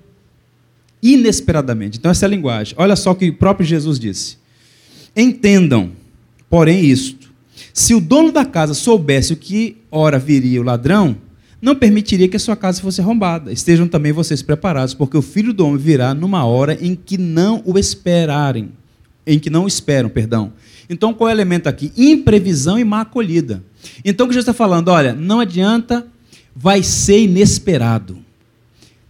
[1.03, 1.99] Inesperadamente.
[1.99, 2.75] Então, essa é a linguagem.
[2.79, 4.39] Olha só o que o próprio Jesus disse.
[5.17, 5.91] Entendam,
[6.49, 7.18] porém, isto
[7.79, 11.17] se o dono da casa soubesse o que hora viria o ladrão,
[11.63, 13.53] não permitiria que a sua casa fosse arrombada.
[13.53, 17.63] Estejam também vocês preparados, porque o filho do homem virá numa hora em que não
[17.65, 18.71] o esperarem,
[19.25, 20.53] em que não o esperam, perdão.
[20.91, 21.93] Então, qual é o elemento aqui?
[21.97, 23.63] Imprevisão e má acolhida.
[24.05, 24.89] Então, o que Jesus está falando?
[24.89, 26.05] Olha, não adianta,
[26.57, 28.19] vai ser inesperado.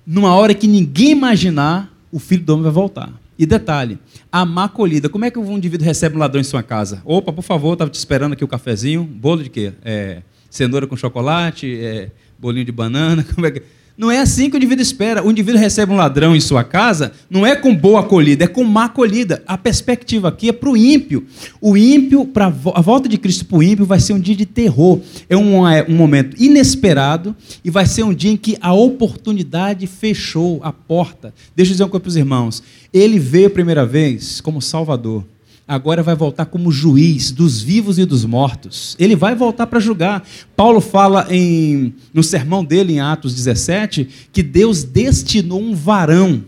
[0.07, 3.11] Numa hora que ninguém imaginar, o filho do homem vai voltar.
[3.39, 3.99] E detalhe,
[4.33, 5.09] a má acolhida.
[5.09, 7.01] Como é que um indivíduo recebe um ladrão em sua casa?
[7.05, 9.05] Opa, por favor, estava te esperando aqui o cafezinho.
[9.05, 9.73] Bolo de quê?
[9.85, 13.25] É, cenoura com chocolate, é, bolinho de banana.
[13.35, 13.63] Como é que...
[13.99, 15.27] Não é assim que o indivíduo espera.
[15.27, 18.63] O indivíduo recebe um ladrão em sua casa, não é com boa acolhida, é com
[18.63, 19.43] má acolhida.
[19.45, 21.27] A perspectiva aqui é para o ímpio.
[21.61, 24.47] O ímpio, para a volta de Cristo para o ímpio, vai ser um dia de
[24.47, 25.01] terror.
[25.29, 27.35] É um, é um momento inesperado
[27.65, 31.35] e vai ser um dia em que a oportunidade fechou a porta.
[31.57, 32.63] Deixa eu dizer uma coisa para os irmãos.
[32.93, 35.25] Ele veio a primeira vez como Salvador
[35.69, 38.97] agora vai voltar como juiz dos vivos e dos mortos.
[38.99, 40.27] Ele vai voltar para julgar.
[40.57, 46.43] Paulo fala em, no sermão dele, em Atos 17, que Deus destinou um varão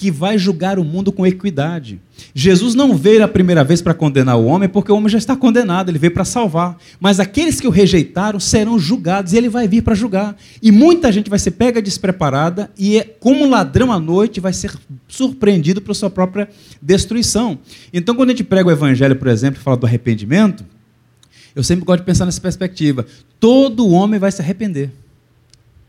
[0.00, 2.00] que vai julgar o mundo com equidade.
[2.34, 5.36] Jesus não veio a primeira vez para condenar o homem, porque o homem já está
[5.36, 6.78] condenado, ele veio para salvar.
[6.98, 10.34] Mas aqueles que o rejeitaram serão julgados, e ele vai vir para julgar.
[10.62, 14.72] E muita gente vai ser pega despreparada, e é, como ladrão à noite, vai ser
[15.06, 16.48] surpreendido por sua própria
[16.80, 17.58] destruição.
[17.92, 20.64] Então, quando a gente prega o evangelho, por exemplo, e fala do arrependimento,
[21.54, 23.04] eu sempre gosto de pensar nessa perspectiva.
[23.38, 24.90] Todo homem vai se arrepender.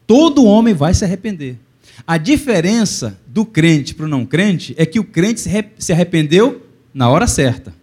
[0.05, 1.57] Todo homem vai se arrepender.
[2.05, 5.41] A diferença do crente para o não crente é que o crente
[5.77, 7.73] se arrependeu na hora certa.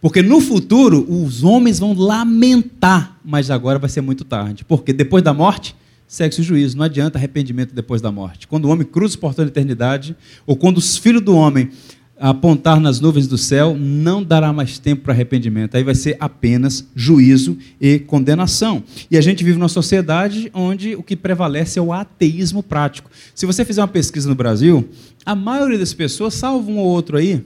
[0.00, 4.64] Porque no futuro os homens vão lamentar, mas agora vai ser muito tarde.
[4.64, 5.74] Porque depois da morte,
[6.06, 6.76] segue-se o juízo.
[6.76, 8.46] Não adianta arrependimento depois da morte.
[8.46, 11.70] Quando o homem cruza o portão da eternidade, ou quando os filhos do homem
[12.20, 15.76] apontar nas nuvens do céu, não dará mais tempo para arrependimento.
[15.76, 18.82] Aí vai ser apenas juízo e condenação.
[19.10, 23.10] E a gente vive numa sociedade onde o que prevalece é o ateísmo prático.
[23.34, 24.88] Se você fizer uma pesquisa no Brasil,
[25.24, 27.44] a maioria das pessoas, salvo um ou outro aí,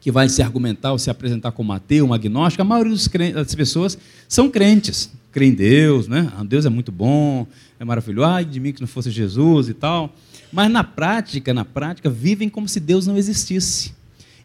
[0.00, 2.96] que vai se argumentar ou se apresentar como ateu, um agnóstico, a maioria
[3.34, 3.96] das pessoas
[4.28, 5.10] são crentes.
[5.30, 6.30] Creem em Deus, né?
[6.36, 7.46] Ah, Deus é muito bom,
[7.78, 10.12] é maravilhoso, ai de mim que não fosse Jesus e tal.
[10.52, 13.94] Mas na prática, na prática, vivem como se Deus não existisse.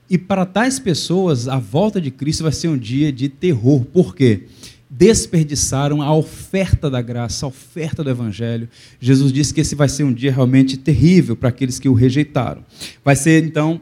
[0.09, 3.83] E para tais pessoas, a volta de Cristo vai ser um dia de terror.
[3.83, 4.43] Por quê?
[4.89, 8.69] Desperdiçaram a oferta da graça, a oferta do Evangelho.
[9.01, 12.63] Jesus disse que esse vai ser um dia realmente terrível para aqueles que o rejeitaram.
[13.03, 13.81] Vai ser, então,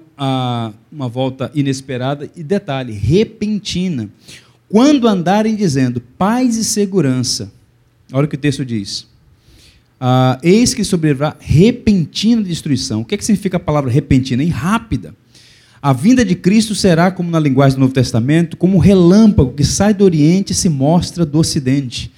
[0.92, 4.10] uma volta inesperada e, detalhe, repentina.
[4.68, 7.54] Quando andarem dizendo paz e segurança,
[8.12, 9.08] olha o que o texto diz
[10.00, 13.02] ah, eis que sobrevirá repentina destruição.
[13.02, 14.44] O que, é que significa a palavra repentina?
[14.44, 15.16] E rápida.
[15.82, 19.64] A vinda de Cristo será, como na linguagem do Novo Testamento, como um relâmpago que
[19.64, 22.12] sai do Oriente e se mostra do Ocidente.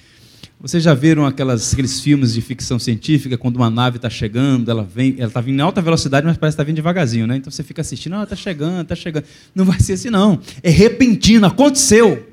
[0.60, 4.82] Vocês já viram aquelas, aqueles filmes de ficção científica, quando uma nave está chegando, ela
[4.82, 7.36] vem, ela está vindo em alta velocidade, mas parece que está vindo devagarzinho, né?
[7.36, 9.24] Então você fica assistindo, ah, está chegando, está chegando.
[9.54, 10.40] Não vai ser assim, não.
[10.62, 12.26] É repentino, aconteceu.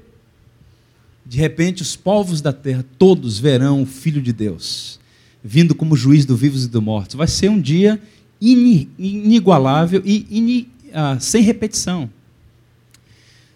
[1.23, 4.99] De repente, os povos da terra todos verão o Filho de Deus
[5.45, 7.15] vindo como juiz dos vivos e dos mortos.
[7.15, 8.01] Vai ser um dia
[8.41, 12.09] inigualável e ah, sem repetição.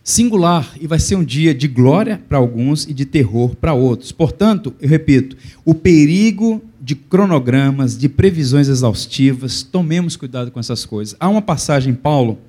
[0.03, 4.11] Singular, e vai ser um dia de glória para alguns e de terror para outros.
[4.11, 11.15] Portanto, eu repito, o perigo de cronogramas, de previsões exaustivas, tomemos cuidado com essas coisas.
[11.19, 12.39] Há uma passagem em Paulo,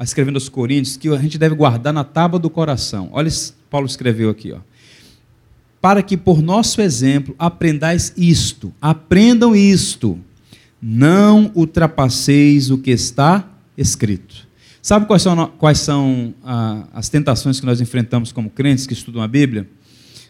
[0.00, 3.08] escrevendo aos Coríntios, que a gente deve guardar na tábua do coração.
[3.12, 3.30] Olha,
[3.70, 4.58] Paulo escreveu aqui, ó
[5.86, 10.18] para que por nosso exemplo aprendais isto, aprendam isto,
[10.82, 14.48] não ultrapasseis o que está escrito.
[14.82, 19.22] Sabe quais são, quais são ah, as tentações que nós enfrentamos como crentes que estudam
[19.22, 19.70] a Bíblia?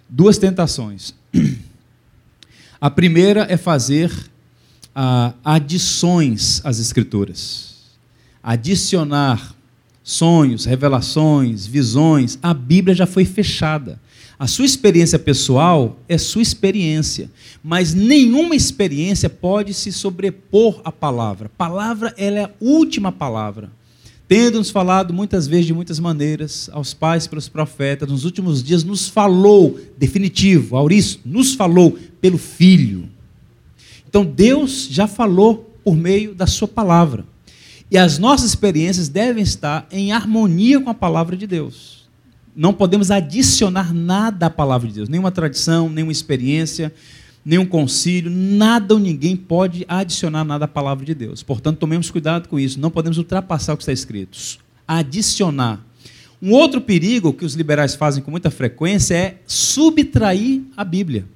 [0.07, 1.14] Duas tentações.
[2.79, 4.12] A primeira é fazer
[4.95, 7.77] ah, adições às Escrituras,
[8.42, 9.55] adicionar
[10.03, 12.38] sonhos, revelações, visões.
[12.42, 13.99] A Bíblia já foi fechada.
[14.38, 17.31] A sua experiência pessoal é sua experiência,
[17.64, 21.51] mas nenhuma experiência pode se sobrepor à palavra.
[21.57, 23.70] Palavra ela é a última palavra.
[24.29, 29.09] Tendo-nos falado muitas vezes de muitas maneiras, aos pais pelos profetas, nos últimos dias nos
[29.09, 33.09] falou, definitivo, Aurício, nos falou pelo Filho.
[34.07, 37.25] Então Deus já falou por meio da sua palavra.
[37.90, 41.95] E as nossas experiências devem estar em harmonia com a palavra de Deus
[42.57, 46.92] não podemos adicionar nada à palavra de Deus, nenhuma tradição, nenhuma experiência,
[47.45, 51.42] nenhum concílio, nada ou ninguém pode adicionar nada à palavra de Deus.
[51.42, 54.38] Portanto, tomemos cuidado com isso, não podemos ultrapassar o que está escrito.
[54.88, 55.85] Adicionar.
[56.40, 61.27] Um outro perigo que os liberais fazem com muita frequência é subtrair a Bíblia.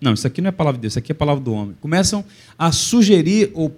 [0.00, 1.76] Não, isso aqui não é palavra de Deus, isso aqui é palavra do homem.
[1.80, 2.24] Começam
[2.58, 3.76] a sugerir ou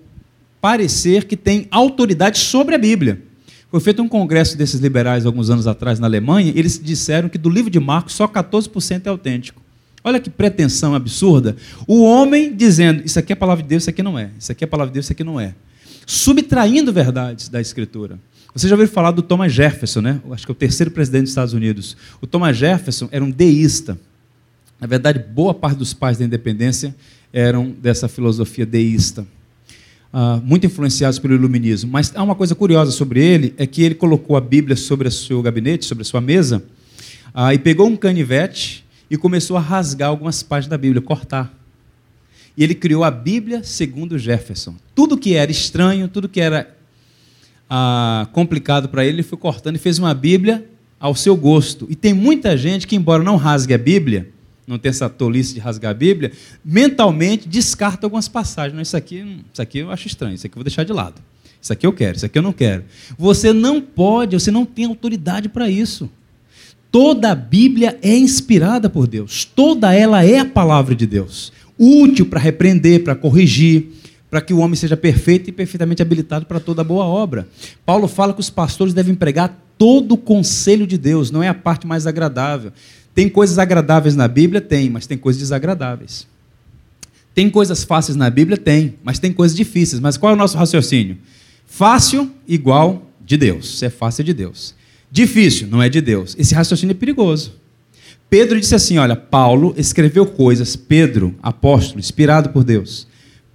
[0.61, 3.23] parecer que tem autoridade sobre a Bíblia.
[3.70, 7.37] Foi feito um congresso desses liberais alguns anos atrás na Alemanha, e eles disseram que
[7.37, 9.61] do livro de Marcos só 14% é autêntico.
[10.05, 11.57] Olha que pretensão absurda.
[11.87, 14.31] O homem dizendo, isso aqui é a palavra de Deus, isso aqui não é.
[14.38, 15.52] Isso aqui é a palavra de Deus, isso aqui não é.
[16.07, 18.18] Subtraindo verdades da Escritura.
[18.55, 20.20] Você já ouviu falar do Thomas Jefferson, né?
[20.31, 21.96] Acho que é o terceiro presidente dos Estados Unidos.
[22.20, 23.98] O Thomas Jefferson era um deísta.
[24.81, 26.94] Na verdade, boa parte dos pais da independência
[27.33, 29.26] eram dessa filosofia deísta
[30.16, 31.90] uh, muito influenciados pelo iluminismo.
[31.90, 35.11] Mas há uma coisa curiosa sobre ele, é que ele colocou a Bíblia sobre o
[35.11, 36.64] seu gabinete, sobre a sua mesa,
[37.35, 41.55] uh, e pegou um canivete e começou a rasgar algumas páginas da Bíblia, cortar.
[42.57, 44.74] E ele criou a Bíblia segundo Jefferson.
[44.94, 46.74] Tudo que era estranho, tudo que era
[47.70, 50.66] uh, complicado para ele, ele foi cortando e fez uma Bíblia
[50.98, 51.87] ao seu gosto.
[51.90, 54.31] E tem muita gente que, embora não rasgue a Bíblia,
[54.66, 56.33] não tem essa tolice de rasgar a Bíblia,
[56.64, 58.74] mentalmente descarta algumas passagens.
[58.74, 61.22] Não, isso aqui, isso aqui eu acho estranho, isso aqui eu vou deixar de lado.
[61.61, 62.85] Isso aqui eu quero, isso aqui eu não quero.
[63.16, 66.11] Você não pode, você não tem autoridade para isso.
[66.90, 69.44] Toda a Bíblia é inspirada por Deus.
[69.44, 71.52] Toda ela é a palavra de Deus.
[71.79, 73.88] Útil para repreender, para corrigir,
[74.31, 77.48] para que o homem seja perfeito e perfeitamente habilitado para toda boa obra.
[77.85, 81.55] Paulo fala que os pastores devem pregar todo o conselho de Deus, não é a
[81.55, 82.72] parte mais agradável.
[83.16, 84.61] Tem coisas agradáveis na Bíblia?
[84.61, 86.26] Tem, mas tem coisas desagradáveis.
[87.35, 88.59] Tem coisas fáceis na Bíblia?
[88.59, 89.98] Tem, mas tem coisas difíceis.
[89.98, 91.16] Mas qual é o nosso raciocínio?
[91.66, 93.83] Fácil igual de Deus.
[93.83, 94.74] É fácil de Deus.
[95.11, 96.37] Difícil não é de Deus.
[96.38, 97.55] Esse raciocínio é perigoso.
[98.29, 103.07] Pedro disse assim: olha, Paulo escreveu coisas, Pedro, apóstolo, inspirado por Deus.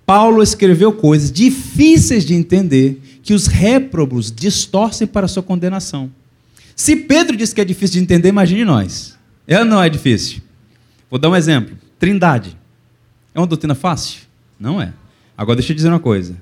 [0.08, 6.10] Paulo escreveu coisas difíceis de entender que os réprobos distorcem para sua condenação.
[6.76, 9.21] Se Pedro disse que é difícil de entender, imagine nós.
[9.48, 10.42] É ou não é difícil?
[11.10, 11.78] Vou dar um exemplo.
[12.00, 12.58] Trindade.
[13.34, 14.22] É uma doutrina fácil?
[14.60, 14.94] Não é.
[15.38, 16.36] Agora deixa eu dizer uma coisa.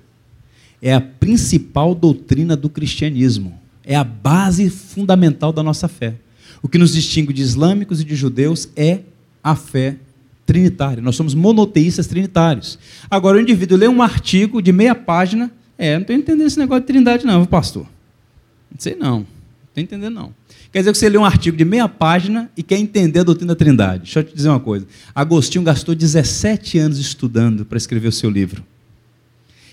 [0.81, 3.59] É a principal doutrina do cristianismo.
[3.83, 6.15] É a base fundamental da nossa fé.
[6.61, 8.99] O que nos distingue de islâmicos e de judeus é
[9.43, 9.97] a fé
[10.45, 11.01] trinitária.
[11.01, 12.77] Nós somos monoteístas trinitários.
[13.09, 15.51] Agora, o indivíduo lê um artigo de meia página.
[15.77, 17.83] É, não estou entendendo esse negócio de trindade, não, pastor.
[18.69, 19.19] Não sei não.
[19.19, 19.27] Não
[19.69, 20.33] estou entendendo, não.
[20.71, 23.53] Quer dizer que você lê um artigo de meia página e quer entender a doutrina
[23.53, 24.03] da Trindade.
[24.03, 24.85] Deixa eu te dizer uma coisa.
[25.15, 28.63] Agostinho gastou 17 anos estudando para escrever o seu livro.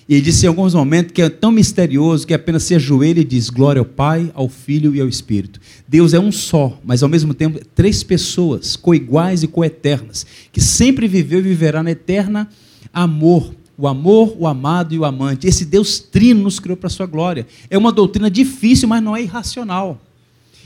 [0.08, 3.24] E ele disse em alguns momentos que é tão misterioso que apenas se ajoelha e
[3.24, 5.60] diz glória ao Pai, ao Filho e ao Espírito.
[5.86, 11.08] Deus é um só, mas ao mesmo tempo três pessoas, coiguais e coeternas, que sempre
[11.08, 12.48] viveu e viverá na eterna
[12.92, 13.52] amor.
[13.76, 15.46] O amor, o amado e o amante.
[15.46, 17.46] Esse Deus trino nos criou para a sua glória.
[17.68, 20.00] É uma doutrina difícil, mas não é irracional.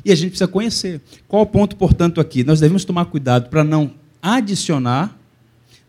[0.04, 1.00] E a gente precisa conhecer.
[1.28, 2.44] Qual o ponto, portanto, aqui?
[2.44, 5.16] Nós devemos tomar cuidado para não adicionar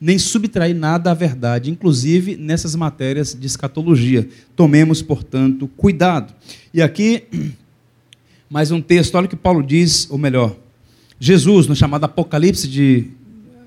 [0.01, 4.27] nem subtrair nada à verdade, inclusive nessas matérias de escatologia.
[4.55, 6.33] Tomemos, portanto, cuidado.
[6.73, 7.25] E aqui,
[8.49, 10.55] mais um texto, olha o que Paulo diz, ou melhor,
[11.19, 13.09] Jesus, no chamado Apocalipse de,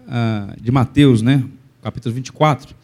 [0.09, 1.45] uh, de Mateus, né?
[1.81, 2.75] capítulo 24.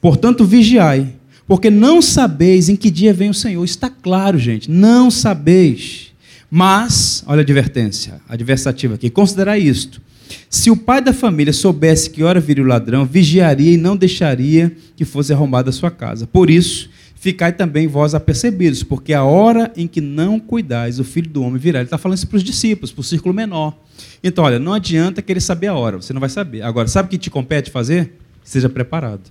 [0.00, 1.14] Portanto, vigiai,
[1.46, 3.64] porque não sabeis em que dia vem o Senhor.
[3.64, 6.05] Está claro, gente, não sabeis.
[6.50, 10.00] Mas, olha a advertência, adversativa aqui, considerai isto.
[10.48, 14.76] Se o pai da família soubesse que hora viria o ladrão, vigiaria e não deixaria
[14.96, 16.26] que fosse arrombada a sua casa.
[16.26, 21.28] Por isso, ficai também vós apercebidos, porque a hora em que não cuidais, o filho
[21.28, 21.80] do homem virá.
[21.80, 23.76] Ele está falando isso para os discípulos, para o círculo menor.
[24.22, 26.62] Então, olha, não adianta querer saber a hora, você não vai saber.
[26.62, 28.12] Agora, sabe o que te compete fazer?
[28.44, 29.30] Seja preparado.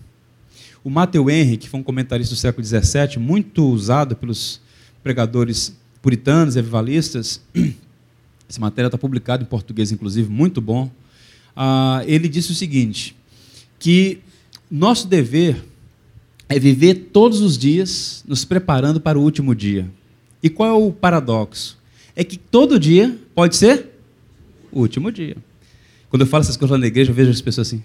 [0.84, 4.62] O Matthew Henry, que foi um comentarista do século XVII, muito usado pelos
[5.02, 5.74] pregadores
[6.06, 7.42] puritanos avivalistas,
[8.48, 10.92] essa matéria está publicada em português, inclusive, muito bom.
[11.56, 13.16] Ah, ele disse o seguinte:
[13.80, 14.20] que
[14.70, 15.66] nosso dever
[16.48, 19.90] é viver todos os dias nos preparando para o último dia.
[20.44, 21.76] E qual é o paradoxo?
[22.16, 23.90] É que todo dia pode ser
[24.72, 25.38] o último dia.
[26.08, 27.84] Quando eu falo essas coisas lá na igreja, eu vejo as pessoas assim.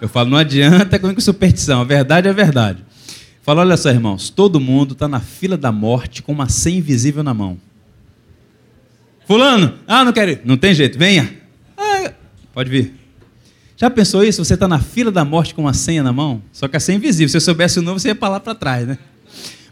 [0.00, 2.82] Eu falo, não adianta com superstição, a verdade é a verdade.
[3.42, 7.24] Fala, olha só, irmãos, todo mundo está na fila da morte com uma senha invisível
[7.24, 7.58] na mão.
[9.26, 10.40] Fulano, ah, não quero ir.
[10.44, 11.28] Não tem jeito, venha.
[11.76, 12.12] Ah,
[12.54, 12.94] pode vir.
[13.76, 14.44] Já pensou isso?
[14.44, 16.40] Você está na fila da morte com uma senha na mão?
[16.52, 17.28] Só que a senha é invisível.
[17.28, 18.96] Se eu soubesse o nome, você ia para lá para trás, né?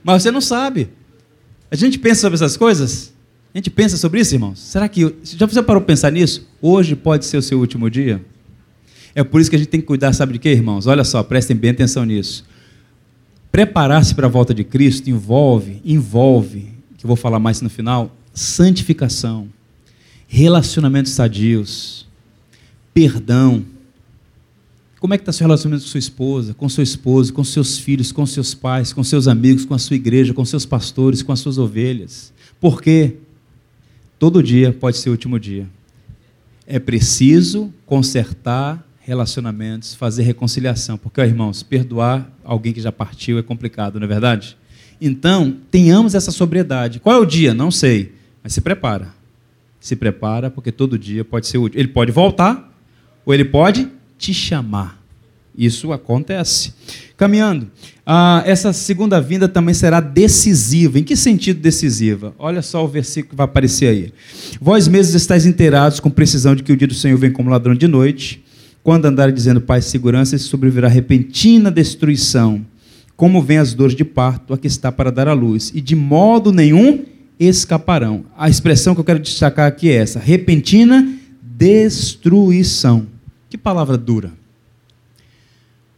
[0.03, 0.89] Mas você não sabe.
[1.71, 3.13] A gente pensa sobre essas coisas?
[3.55, 4.59] A gente pensa sobre isso, irmãos?
[4.59, 5.15] Será que.
[5.23, 6.49] Já você parou para pensar nisso?
[6.61, 8.21] Hoje pode ser o seu último dia?
[9.15, 10.89] É por isso que a gente tem que cuidar, sabe de quê, irmãos?
[10.89, 12.45] Olha só, prestem bem atenção nisso.
[13.51, 18.17] Preparar-se para a volta de Cristo envolve, envolve, que eu vou falar mais no final,
[18.33, 19.49] santificação,
[20.29, 22.07] relacionamentos sadios,
[22.95, 23.65] perdão.
[25.01, 28.13] Como é que está seu relacionamento com sua esposa, com seu esposo, com seus filhos,
[28.13, 31.41] com seus pais, com seus amigos, com a sua igreja, com seus pastores, com as
[31.41, 32.33] suas ovelhas?
[32.61, 33.17] Por quê?
[34.19, 35.67] Todo dia pode ser o último dia.
[36.67, 40.97] É preciso consertar relacionamentos, fazer reconciliação.
[40.97, 44.57] Porque, ó, irmãos, perdoar alguém que já partiu é complicado, não é verdade?
[45.01, 47.01] Então, tenhamos essa sobriedade.
[47.01, 47.55] Qual é o dia?
[47.55, 49.09] Não sei, mas se prepara.
[49.81, 51.81] Se prepara, porque todo dia pode ser útil.
[51.81, 52.71] Ele pode voltar,
[53.25, 55.01] ou ele pode te chamar.
[55.57, 56.73] Isso acontece.
[57.17, 57.71] Caminhando,
[58.07, 60.99] ah, essa segunda vinda também será decisiva.
[60.99, 62.35] Em que sentido decisiva?
[62.39, 64.13] Olha só o versículo que vai aparecer aí.
[64.61, 67.75] Vós mesmos estáis inteirados com precisão de que o dia do Senhor vem como ladrão
[67.75, 68.45] de noite.
[68.83, 72.65] Quando andarem dizendo paz e segurança, se sobrevirá repentina destruição,
[73.17, 75.95] como vem as dores de parto, a que está para dar à luz, e de
[75.95, 77.05] modo nenhum
[77.39, 78.25] escaparão.
[78.37, 83.07] A expressão que eu quero destacar aqui é essa: repentina destruição.
[83.49, 84.33] Que palavra dura?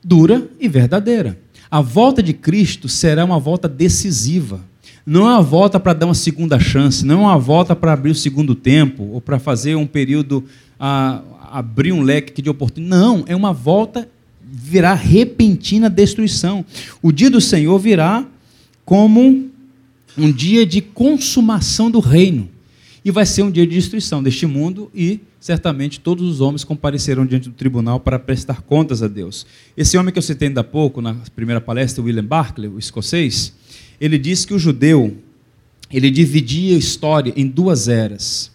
[0.02, 1.38] Dura e verdadeira.
[1.70, 4.60] A volta de Cristo será uma volta decisiva.
[5.04, 8.10] Não é uma volta para dar uma segunda chance, não é uma volta para abrir
[8.10, 10.44] o segundo tempo ou para fazer um período,
[10.84, 11.22] a,
[11.58, 13.00] abrir um leque de oportunidade.
[13.00, 14.08] Não, é uma volta,
[14.42, 16.64] virá repentina destruição.
[17.00, 18.26] O dia do Senhor virá
[18.84, 19.48] como
[20.18, 22.48] um dia de consumação do reino.
[23.04, 27.26] E vai ser um dia de destruição deste mundo e certamente todos os homens comparecerão
[27.26, 29.46] diante do tribunal para prestar contas a Deus.
[29.76, 33.52] Esse homem que eu citei ainda há pouco, na primeira palestra, William Barclay, o escocês,
[34.00, 35.16] ele disse que o judeu
[35.92, 38.51] ele dividia a história em duas eras.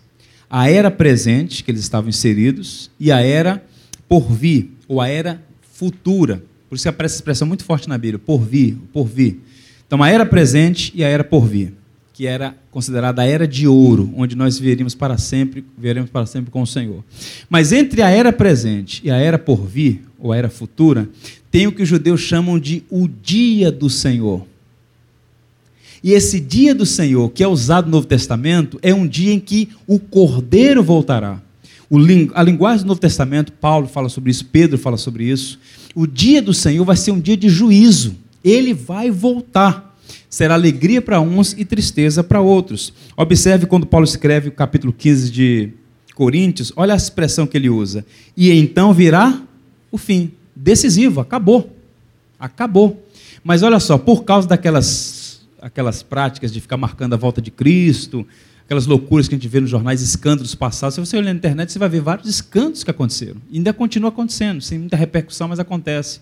[0.50, 3.64] A era presente, que eles estavam inseridos, e a era
[4.08, 5.42] por vir, ou a era
[5.74, 6.42] futura.
[6.70, 9.42] Por isso que aparece essa expressão muito forte na Bíblia, por vir, por vir.
[9.86, 11.74] Então, a era presente e a era por vir,
[12.14, 16.52] que era considerada a era de ouro, onde nós viveríamos para sempre, veremos para sempre
[16.52, 17.04] com o Senhor.
[17.50, 21.10] Mas entre a era presente e a era por vir, ou a era futura,
[21.52, 24.46] tem o que os judeus chamam de o dia do Senhor.
[26.04, 29.40] E esse dia do Senhor, que é usado no Novo Testamento, é um dia em
[29.40, 31.42] que o Cordeiro voltará.
[32.34, 35.60] a linguagem do Novo Testamento, Paulo fala sobre isso, Pedro fala sobre isso.
[35.96, 39.98] O dia do Senhor vai ser um dia de juízo ele vai voltar.
[40.30, 42.94] Será alegria para uns e tristeza para outros.
[43.16, 45.70] Observe quando Paulo escreve o capítulo 15 de
[46.16, 48.06] Coríntios, olha a expressão que ele usa.
[48.36, 49.42] E então virá
[49.92, 50.32] o fim.
[50.56, 51.76] Decisivo, acabou.
[52.40, 53.06] Acabou.
[53.44, 54.86] Mas olha só, por causa daquelas
[55.62, 58.26] aquelas práticas de ficar marcando a volta de Cristo,
[58.64, 60.96] aquelas loucuras que a gente vê nos jornais, escândalos passados.
[60.96, 63.42] Se você olhar na internet, você vai ver vários escândalos que aconteceram.
[63.50, 66.20] E ainda continua acontecendo, sem muita repercussão, mas acontece.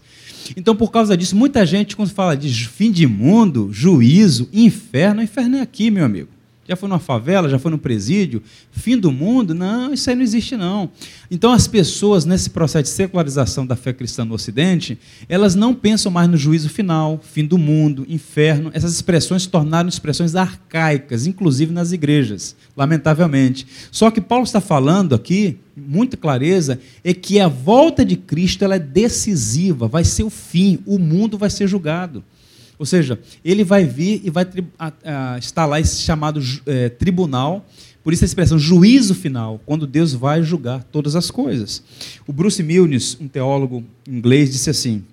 [0.56, 5.58] Então, por causa disso, muita gente, quando fala de fim de mundo, juízo, inferno, inferno
[5.58, 6.35] é aqui, meu amigo.
[6.68, 8.41] Já foi numa favela, já foi no presídio,
[8.72, 9.53] fim do mundo?
[9.53, 10.89] Não, isso aí não existe não.
[11.30, 14.97] Então as pessoas nesse processo de secularização da fé cristã no Ocidente,
[15.30, 18.72] elas não pensam mais no juízo final, fim do mundo, inferno.
[18.74, 23.68] Essas expressões se tornaram expressões arcaicas, inclusive nas igrejas, lamentavelmente.
[23.91, 28.78] Só que Paulo está falando aqui, muita clareza, é que a volta de Cristo ela
[28.78, 32.24] é decisiva, vai ser o fim, o mundo vai ser julgado.
[32.78, 34.46] Ou seja, ele vai vir e vai
[35.38, 37.66] instalar esse chamado é, tribunal,
[38.04, 41.82] por isso a expressão juízo final, quando Deus vai julgar todas as coisas.
[42.28, 45.04] O Bruce Milnes, um teólogo inglês, disse assim: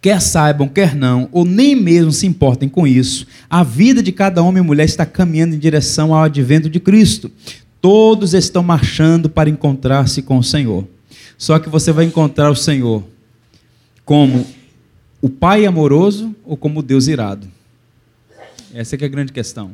[0.00, 4.42] quer saibam, quer não, ou nem mesmo se importem com isso, a vida de cada
[4.42, 7.30] homem e mulher está caminhando em direção ao advento de Cristo.
[7.80, 10.86] Todos estão marchando para encontrar-se com o Senhor.
[11.36, 13.02] Só que você vai encontrar o Senhor
[14.04, 14.46] como
[15.24, 17.48] o pai amoroso ou como Deus irado?
[18.74, 19.70] Essa é, é a grande questão.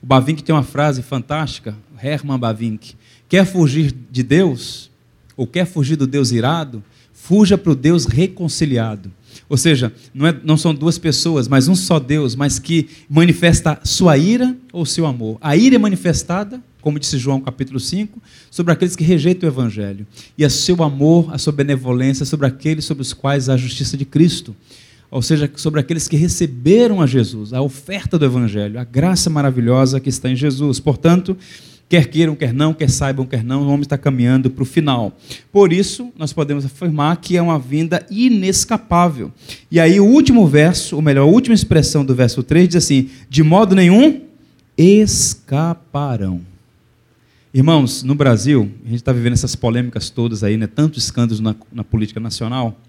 [0.00, 2.94] O Bavinck tem uma frase fantástica, Hermann Bavinck.
[3.28, 4.92] Quer fugir de Deus?
[5.36, 6.84] Ou quer fugir do Deus irado?
[7.12, 9.10] Fuja para o Deus reconciliado.
[9.48, 13.80] Ou seja, não, é, não, são duas pessoas, mas um só Deus, mas que manifesta
[13.82, 15.36] sua ira ou seu amor.
[15.40, 18.22] A ira é manifestada, como disse João capítulo 5,
[18.52, 20.06] sobre aqueles que rejeitam o Evangelho.
[20.38, 23.96] E a seu amor, a sua benevolência sobre aqueles sobre os quais há a justiça
[23.96, 24.54] de Cristo
[25.12, 30.00] ou seja, sobre aqueles que receberam a Jesus, a oferta do Evangelho, a graça maravilhosa
[30.00, 30.80] que está em Jesus.
[30.80, 31.36] Portanto,
[31.86, 35.14] quer queiram, quer não, quer saibam, quer não, o homem está caminhando para o final.
[35.52, 39.30] Por isso, nós podemos afirmar que é uma vinda inescapável.
[39.70, 43.10] E aí, o último verso, ou melhor, a última expressão do verso 3 diz assim:
[43.28, 44.22] de modo nenhum
[44.78, 46.40] escaparão.
[47.52, 50.66] Irmãos, no Brasil, a gente está vivendo essas polêmicas todas aí, né?
[50.66, 52.80] tantos escândalos na, na política nacional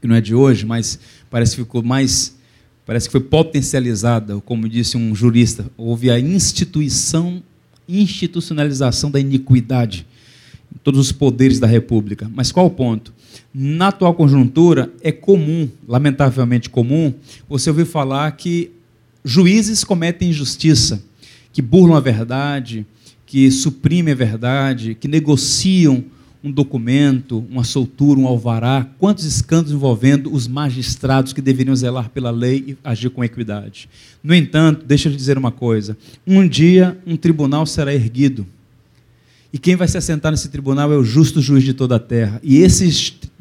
[0.00, 0.98] que não é de hoje, mas
[1.28, 2.36] parece que ficou mais,
[2.86, 7.42] parece que foi potencializada, como disse um jurista, houve a instituição,
[7.88, 10.06] institucionalização da iniquidade
[10.74, 12.30] em todos os poderes da República.
[12.34, 13.12] Mas qual o ponto?
[13.52, 17.12] Na atual conjuntura, é comum, lamentavelmente comum,
[17.48, 18.70] você ouvir falar que
[19.24, 21.02] juízes cometem injustiça,
[21.52, 22.86] que burlam a verdade,
[23.26, 26.04] que suprimem a verdade, que negociam
[26.42, 32.30] um documento, uma soltura, um alvará, quantos escândalos envolvendo os magistrados que deveriam zelar pela
[32.30, 33.88] lei e agir com equidade.
[34.22, 38.46] No entanto, deixa eu dizer uma coisa: um dia um tribunal será erguido.
[39.52, 42.40] E quem vai se assentar nesse tribunal é o justo juiz de toda a terra.
[42.42, 42.86] E esse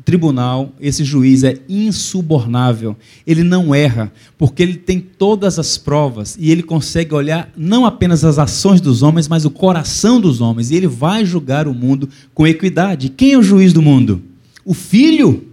[0.10, 2.98] tribunal, esse juiz é insubornável.
[3.28, 8.26] Ele não erra, porque ele tem todas as provas e ele consegue olhar não apenas
[8.26, 10.72] as ações dos homens, mas o coração dos homens.
[10.72, 13.10] E ele vai julgar o mundo com equidade.
[13.10, 14.20] Quem é o juiz do mundo?
[14.66, 15.46] O Filho.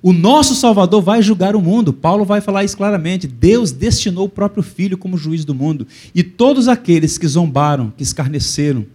[0.00, 1.92] O nosso Salvador vai julgar o mundo.
[1.92, 3.26] Paulo vai falar isso claramente.
[3.26, 5.88] Deus destinou o próprio Filho como juiz do mundo.
[6.14, 8.86] E todos aqueles que zombaram, que escarneceram,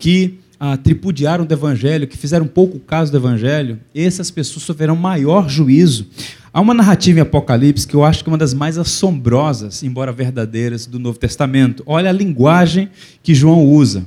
[0.00, 5.48] que ah, tripudiaram do Evangelho, que fizeram pouco caso do Evangelho, essas pessoas sofrerão maior
[5.48, 6.06] juízo.
[6.52, 10.12] Há uma narrativa em Apocalipse que eu acho que é uma das mais assombrosas, embora
[10.12, 11.82] verdadeiras, do Novo Testamento.
[11.86, 12.90] Olha a linguagem
[13.22, 14.04] que João usa.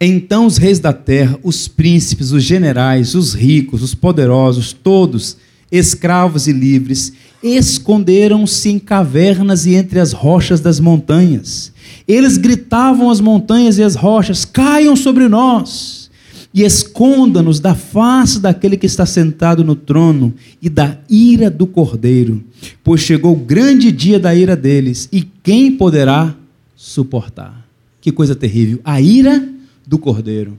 [0.00, 5.36] Então os reis da terra, os príncipes, os generais, os ricos, os poderosos, todos,
[5.70, 7.12] escravos e livres,
[7.42, 11.72] esconderam-se em cavernas e entre as rochas das montanhas.
[12.06, 16.08] Eles gritavam às montanhas e às rochas: caiam sobre nós
[16.52, 22.42] e esconda-nos da face daquele que está sentado no trono e da ira do cordeiro,
[22.82, 26.34] pois chegou o grande dia da ira deles, e quem poderá
[26.74, 27.66] suportar?
[28.00, 28.80] Que coisa terrível!
[28.84, 29.46] A ira
[29.86, 30.58] do cordeiro.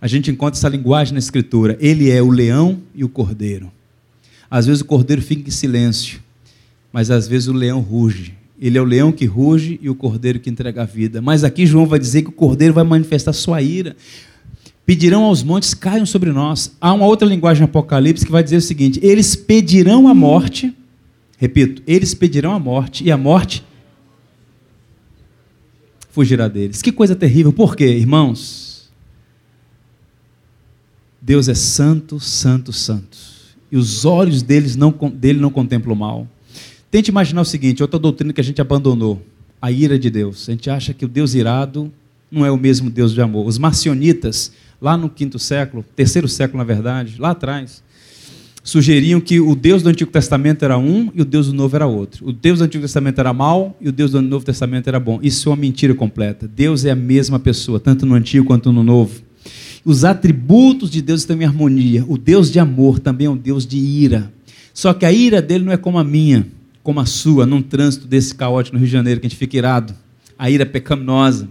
[0.00, 1.76] A gente encontra essa linguagem na Escritura.
[1.78, 3.70] Ele é o leão e o cordeiro.
[4.50, 6.20] Às vezes o cordeiro fica em silêncio,
[6.92, 8.34] mas às vezes o leão ruge.
[8.60, 11.22] Ele é o leão que ruge e o cordeiro que entrega a vida.
[11.22, 13.96] Mas aqui João vai dizer que o cordeiro vai manifestar sua ira
[14.90, 16.76] pedirão aos montes, caiam sobre nós.
[16.80, 20.76] Há uma outra linguagem Apocalipse que vai dizer o seguinte: eles pedirão a morte,
[21.38, 23.64] repito, eles pedirão a morte, e a morte
[26.10, 26.82] fugirá deles.
[26.82, 28.90] Que coisa terrível, por quê, irmãos?
[31.22, 33.16] Deus é santo, santo, santo,
[33.70, 36.26] e os olhos deles não, dele não contemplam o mal.
[36.90, 39.22] Tente imaginar o seguinte: outra doutrina que a gente abandonou,
[39.60, 40.48] a ira de Deus.
[40.48, 41.92] A gente acha que o Deus irado
[42.30, 43.46] não é o mesmo Deus de amor.
[43.46, 47.82] Os marcionitas lá no quinto século, terceiro século na verdade, lá atrás,
[48.62, 51.86] sugeriam que o Deus do Antigo Testamento era um e o Deus do Novo era
[51.86, 52.26] outro.
[52.26, 55.18] O Deus do Antigo Testamento era mau e o Deus do Novo Testamento era bom.
[55.22, 56.48] Isso é uma mentira completa.
[56.48, 59.20] Deus é a mesma pessoa, tanto no Antigo quanto no Novo.
[59.84, 62.04] Os atributos de Deus estão em harmonia.
[62.06, 64.32] O Deus de amor também é um Deus de ira.
[64.72, 66.46] Só que a ira dele não é como a minha,
[66.82, 69.56] como a sua, num trânsito desse caótico no Rio de Janeiro, que a gente fica
[69.56, 69.94] irado.
[70.38, 71.48] A ira é pecaminosa.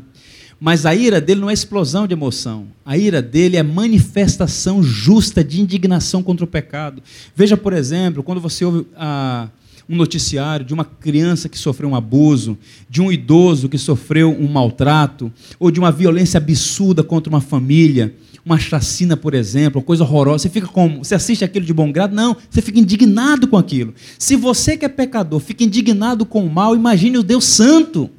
[0.60, 2.68] Mas a ira dele não é explosão de emoção.
[2.86, 7.02] A ira dele é manifestação justa de indignação contra o pecado.
[7.34, 9.48] Veja, por exemplo, quando você ouve ah,
[9.88, 12.58] um noticiário de uma criança que sofreu um abuso,
[12.90, 18.14] de um idoso que sofreu um maltrato, ou de uma violência absurda contra uma família,
[18.50, 20.44] uma chacina, por exemplo, uma coisa horrorosa.
[20.44, 21.04] Você fica como?
[21.04, 22.16] Você assiste aquilo de bom grado?
[22.16, 23.94] Não, você fica indignado com aquilo.
[24.18, 28.10] Se você que é pecador fica indignado com o mal, imagine o Deus Santo.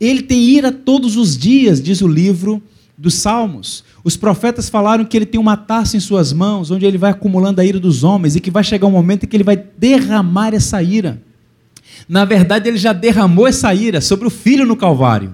[0.00, 2.62] Ele tem ira todos os dias, diz o livro
[2.96, 3.84] dos Salmos.
[4.04, 7.60] Os profetas falaram que ele tem uma taça em suas mãos, onde ele vai acumulando
[7.60, 10.54] a ira dos homens e que vai chegar um momento em que ele vai derramar
[10.54, 11.20] essa ira.
[12.08, 15.32] Na verdade, ele já derramou essa ira sobre o filho no Calvário.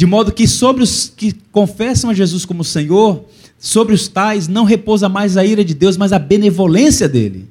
[0.00, 3.22] De modo que sobre os que confessam a Jesus como Senhor,
[3.58, 7.46] sobre os tais não repousa mais a ira de Deus, mas a benevolência dele.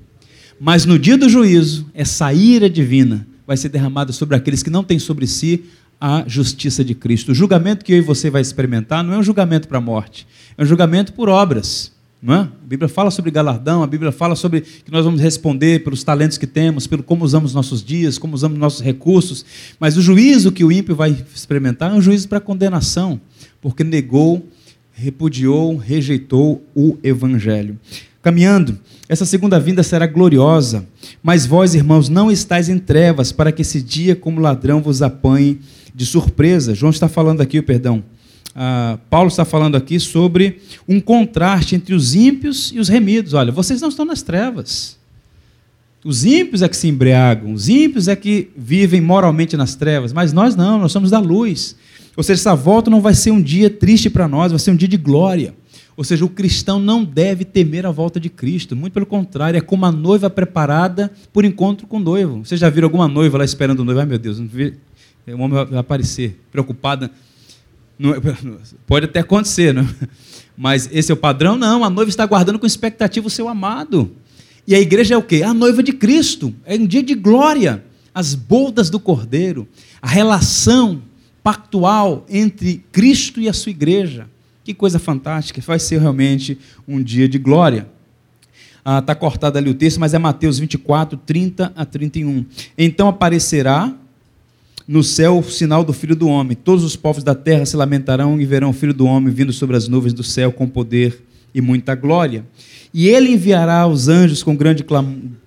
[0.60, 4.84] Mas no dia do juízo, essa ira divina vai ser derramada sobre aqueles que não
[4.84, 5.66] têm sobre si
[6.02, 7.34] a justiça de Cristo.
[7.34, 10.26] O julgamento que eu e você vai experimentar não é um julgamento para a morte,
[10.58, 11.92] é um julgamento por obras.
[12.22, 12.40] Não é?
[12.40, 16.38] A Bíblia fala sobre galardão, a Bíblia fala sobre que nós vamos responder pelos talentos
[16.38, 19.46] que temos, pelo como usamos nossos dias, como usamos nossos recursos,
[19.80, 23.22] mas o juízo que o ímpio vai experimentar é um juízo para condenação,
[23.62, 24.46] porque negou,
[24.92, 27.80] repudiou, rejeitou o evangelho.
[28.22, 30.86] Caminhando, essa segunda vinda será gloriosa,
[31.24, 35.60] mas vós, irmãos, não estáis em trevas, para que esse dia como ladrão vos apanhe
[35.96, 36.76] de surpresa.
[36.76, 38.04] João está falando aqui, perdão.
[38.62, 43.34] Ah, Paulo está falando aqui sobre um contraste entre os ímpios e os remidos.
[43.34, 45.00] Olha, vocês não estão nas trevas.
[46.04, 50.34] Os ímpios é que se embriagam, os ímpios é que vivem moralmente nas trevas, mas
[50.34, 51.74] nós não, nós somos da luz.
[52.18, 54.76] Ou seja, essa volta não vai ser um dia triste para nós, vai ser um
[54.76, 55.56] dia de glória.
[55.96, 59.62] Ou seja, o cristão não deve temer a volta de Cristo, muito pelo contrário, é
[59.62, 62.44] como a noiva preparada por encontro com o noivo.
[62.44, 64.02] Você já viu alguma noiva lá esperando o noivo?
[64.02, 64.74] Ai meu Deus, não vi,
[65.26, 67.10] o homem vai aparecer preocupada.
[68.88, 69.88] pode até acontecer, não?
[70.58, 71.58] mas esse é o padrão?
[71.58, 74.12] Não, a noiva está guardando com expectativa o seu amado.
[74.68, 75.44] E a igreja é o quê?
[75.44, 76.54] A noiva de Cristo.
[76.66, 77.84] É um dia de glória.
[78.14, 79.68] As boldas do Cordeiro.
[80.02, 81.02] A relação
[81.44, 84.30] pactual entre Cristo e a sua igreja.
[84.64, 85.62] Que coisa fantástica.
[85.62, 87.90] Vai ser realmente um dia de glória.
[88.78, 92.46] Está ah, tá cortado ali o texto, mas é Mateus 24, 30 a 31.
[92.78, 93.94] Então aparecerá
[94.90, 96.58] no céu o sinal do Filho do Homem.
[96.58, 99.78] Todos os povos da terra se lamentarão e verão o Filho do Homem vindo sobre
[99.78, 101.24] as nuvens do céu com poder
[101.54, 102.44] e muita glória.
[102.92, 104.84] E ele enviará os anjos com grande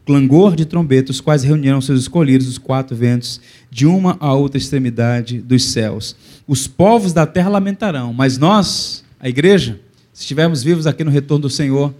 [0.07, 4.59] clangor de trombeta, os quais reunirão seus escolhidos, os quatro ventos, de uma a outra
[4.59, 6.14] extremidade dos céus.
[6.47, 9.80] Os povos da terra lamentarão, mas nós, a igreja,
[10.12, 11.93] se estivermos vivos aqui no retorno do Senhor,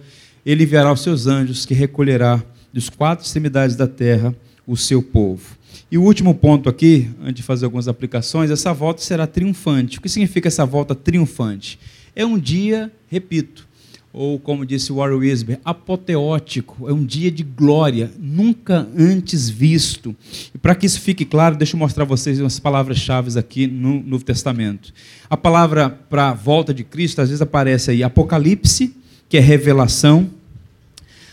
[0.45, 2.41] ele enviará os seus anjos que recolherá
[2.71, 4.33] dos quatro extremidades da terra
[4.65, 5.61] o seu povo.
[5.93, 9.99] E o último ponto aqui, antes de fazer algumas aplicações, essa volta será triunfante.
[9.99, 11.77] O que significa essa volta triunfante?
[12.15, 13.67] É um dia, repito,
[14.11, 20.15] ou como disse Warren Wisber, apoteótico, é um dia de glória, nunca antes visto.
[20.51, 24.25] E para que isso fique claro, deixa eu mostrar vocês umas palavras-chave aqui no Novo
[24.25, 24.91] Testamento.
[25.29, 28.95] A palavra para a volta de Cristo, às vezes aparece aí Apocalipse,
[29.29, 30.27] que é revelação.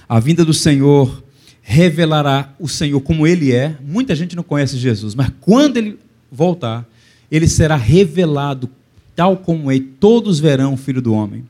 [0.07, 1.30] A vinda do Senhor
[1.71, 3.77] revelará o Senhor como ele é.
[3.81, 5.99] Muita gente não conhece Jesus, mas quando ele
[6.31, 6.85] voltar,
[7.31, 8.69] ele será revelado
[9.15, 11.45] tal como é, todos verão o Filho do Homem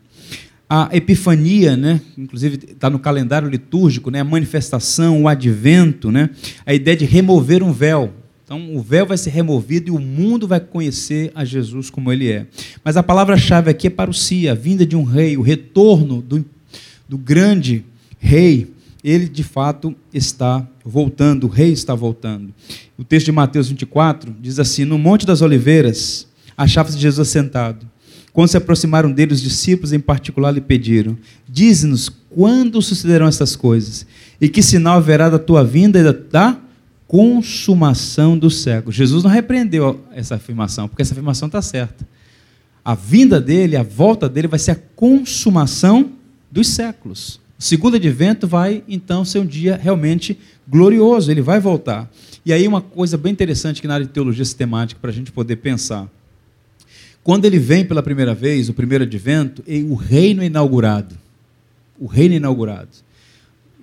[0.73, 2.01] a Epifania, né?
[2.17, 4.21] inclusive está no calendário litúrgico, né?
[4.21, 6.31] a manifestação, o advento, né?
[6.65, 8.13] a ideia de remover um véu.
[8.45, 12.31] Então, o véu vai ser removido e o mundo vai conhecer a Jesus como ele
[12.31, 12.47] é.
[12.85, 16.45] Mas a palavra-chave aqui é parousia, a vinda de um rei, o retorno do,
[17.09, 17.85] do grande
[18.21, 18.71] rei.
[19.03, 22.53] Ele, de fato, está voltando, o rei está voltando.
[22.99, 26.27] O texto de Mateus 24 diz assim: No Monte das Oliveiras,
[26.57, 27.87] achava-se Jesus sentado
[28.33, 34.07] quando se aproximaram dele, os discípulos em particular lhe pediram: Dize-nos quando sucederão essas coisas,
[34.41, 36.57] e que sinal haverá da tua vinda e da
[37.07, 38.93] consumação do século.
[38.93, 42.09] Jesus não repreendeu essa afirmação, porque essa afirmação está certa.
[42.85, 46.13] A vinda dele, a volta dele, vai ser a consumação
[46.51, 47.40] dos séculos.
[47.61, 52.11] O segundo advento vai, então, ser um dia realmente glorioso, ele vai voltar.
[52.43, 55.31] E aí, uma coisa bem interessante que na área de teologia sistemática, para a gente
[55.31, 56.09] poder pensar.
[57.23, 61.15] Quando ele vem pela primeira vez, o primeiro advento, o reino inaugurado.
[61.99, 62.89] O reino inaugurado.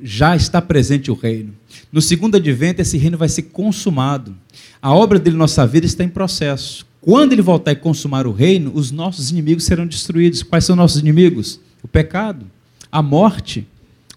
[0.01, 1.53] Já está presente o reino.
[1.91, 4.35] No segundo advento, esse reino vai ser consumado.
[4.81, 6.83] A obra dele, nossa vida, está em processo.
[6.99, 10.41] Quando ele voltar e consumar o reino, os nossos inimigos serão destruídos.
[10.41, 11.59] Quais são nossos inimigos?
[11.83, 12.43] O pecado,
[12.91, 13.67] a morte,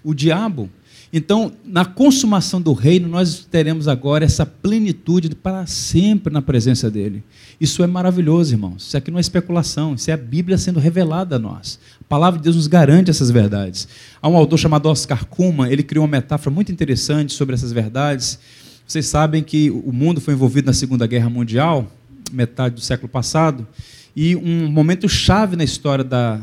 [0.02, 0.68] o diabo.
[1.12, 7.24] Então, na consumação do reino, nós teremos agora essa plenitude para sempre na presença dele.
[7.60, 8.86] Isso é maravilhoso, irmãos.
[8.86, 11.80] Isso aqui não é especulação, isso é a Bíblia sendo revelada a nós.
[12.00, 13.88] A palavra de Deus nos garante essas verdades.
[14.22, 18.38] Há um autor chamado Oscar Kuhlman, ele criou uma metáfora muito interessante sobre essas verdades.
[18.86, 21.90] Vocês sabem que o mundo foi envolvido na Segunda Guerra Mundial,
[22.32, 23.66] metade do século passado,
[24.14, 26.40] e um momento chave na história da,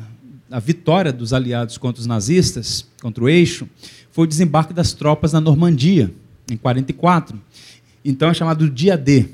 [0.50, 3.68] da vitória dos aliados contra os nazistas, contra o eixo,
[4.12, 6.12] foi o desembarque das tropas na Normandia,
[6.50, 7.40] em 44.
[8.04, 9.26] Então é chamado dia D.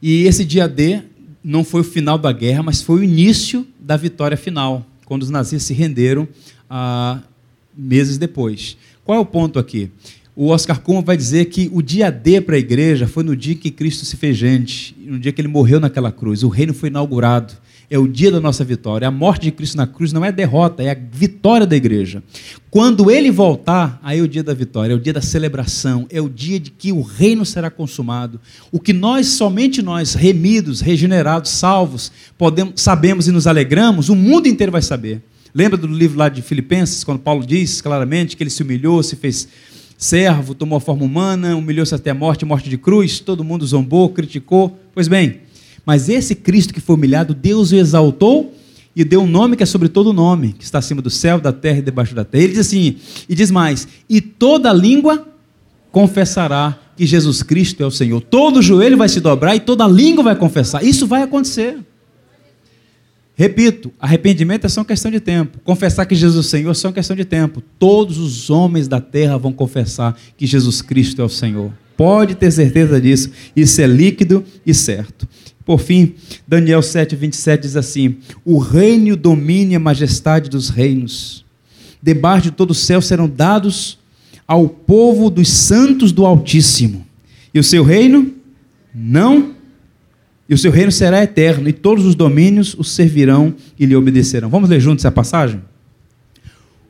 [0.00, 1.02] E esse dia D
[1.44, 5.30] não foi o final da guerra, mas foi o início da vitória final, quando os
[5.30, 6.26] nazistas se renderam
[6.68, 7.20] ah,
[7.76, 8.76] meses depois.
[9.04, 9.90] Qual é o ponto aqui?
[10.34, 13.54] O Oscar Kuhlman vai dizer que o dia D para a igreja foi no dia
[13.54, 16.42] que Cristo se fez gente, no dia que ele morreu naquela cruz.
[16.42, 17.54] O reino foi inaugurado
[17.90, 19.08] é o dia da nossa vitória.
[19.08, 22.22] A morte de Cristo na cruz não é derrota, é a vitória da igreja.
[22.70, 26.20] Quando ele voltar, aí é o dia da vitória, é o dia da celebração, é
[26.20, 28.40] o dia de que o reino será consumado.
[28.70, 34.46] O que nós, somente nós, remidos, regenerados, salvos, podemos, sabemos e nos alegramos, o mundo
[34.46, 35.22] inteiro vai saber.
[35.54, 39.16] Lembra do livro lá de Filipenses, quando Paulo diz claramente que ele se humilhou, se
[39.16, 39.48] fez
[39.96, 44.10] servo, tomou a forma humana, humilhou-se até a morte, morte de cruz, todo mundo zombou,
[44.10, 44.78] criticou.
[44.94, 45.40] Pois bem,
[45.88, 48.54] mas esse Cristo que foi humilhado, Deus o exaltou
[48.94, 51.50] e deu um nome que é sobre todo nome, que está acima do céu, da
[51.50, 52.44] terra e debaixo da terra.
[52.44, 55.26] Ele diz assim, e diz mais: e toda língua
[55.90, 58.20] confessará que Jesus Cristo é o Senhor.
[58.20, 60.84] Todo joelho vai se dobrar e toda língua vai confessar.
[60.84, 61.78] Isso vai acontecer.
[63.34, 65.58] Repito, arrependimento é só uma questão de tempo.
[65.64, 67.62] Confessar que Jesus é o Senhor é só uma questão de tempo.
[67.78, 71.72] Todos os homens da terra vão confessar que Jesus Cristo é o Senhor.
[71.96, 73.30] Pode ter certeza disso.
[73.56, 75.26] Isso é líquido e certo.
[75.68, 76.14] Por fim,
[76.46, 81.44] Daniel 7, 27 diz assim: O reino, o domínio e a majestade dos reinos,
[82.02, 83.98] debaixo de todo o céu, serão dados
[84.46, 87.06] ao povo dos santos do Altíssimo.
[87.52, 88.32] E o seu reino
[88.94, 89.50] não,
[90.48, 94.48] e o seu reino será eterno, e todos os domínios o servirão e lhe obedecerão.
[94.48, 95.60] Vamos ler juntos essa passagem?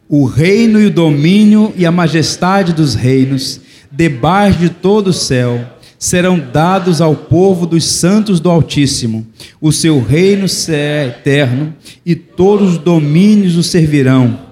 [0.09, 3.61] O reino e o domínio e a majestade dos reinos,
[3.91, 9.26] debaixo de todo o céu, serão dados ao povo dos santos do Altíssimo.
[9.61, 11.74] O seu reino será eterno
[12.07, 14.49] e todos os domínios o servirão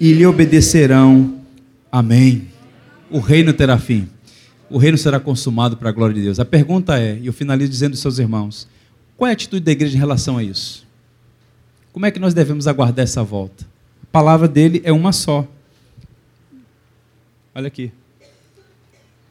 [0.00, 1.34] e lhe obedecerão.
[1.90, 2.48] Amém.
[3.10, 4.08] O reino terá fim.
[4.68, 6.40] O reino será consumado para a glória de Deus.
[6.40, 8.68] A pergunta é, e eu finalizo dizendo aos seus irmãos,
[9.16, 10.86] qual é a atitude da igreja em relação a isso?
[11.92, 13.64] Como é que nós devemos aguardar essa volta?
[14.02, 15.46] A palavra dele é uma só.
[17.54, 17.90] Olha aqui.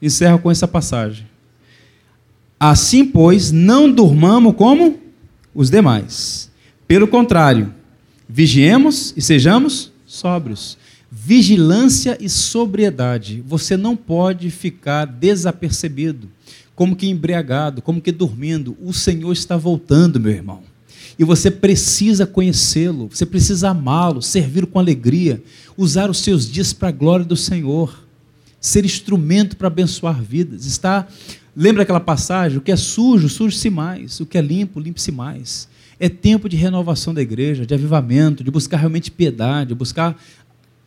[0.02, 1.27] Encerro com essa passagem.
[2.60, 5.00] Assim, pois, não durmamos como
[5.54, 6.50] os demais.
[6.88, 7.74] Pelo contrário,
[8.28, 10.78] vigiemos e sejamos sóbrios.
[11.12, 13.44] Vigilância e sobriedade.
[13.46, 16.30] Você não pode ficar desapercebido,
[16.76, 18.76] como que embriagado, como que dormindo.
[18.82, 20.64] O Senhor está voltando, meu irmão.
[21.20, 25.42] E você precisa conhecê-lo, você precisa amá-lo, servi-lo com alegria,
[25.76, 28.06] usar os seus dias para a glória do Senhor,
[28.62, 30.66] ser instrumento para abençoar vidas.
[30.66, 31.08] Está,
[31.58, 32.60] lembra aquela passagem?
[32.60, 35.68] O que é sujo, suje-se mais, o que é limpo, limpe-se mais.
[36.00, 40.16] É tempo de renovação da igreja, de avivamento, de buscar realmente piedade, buscar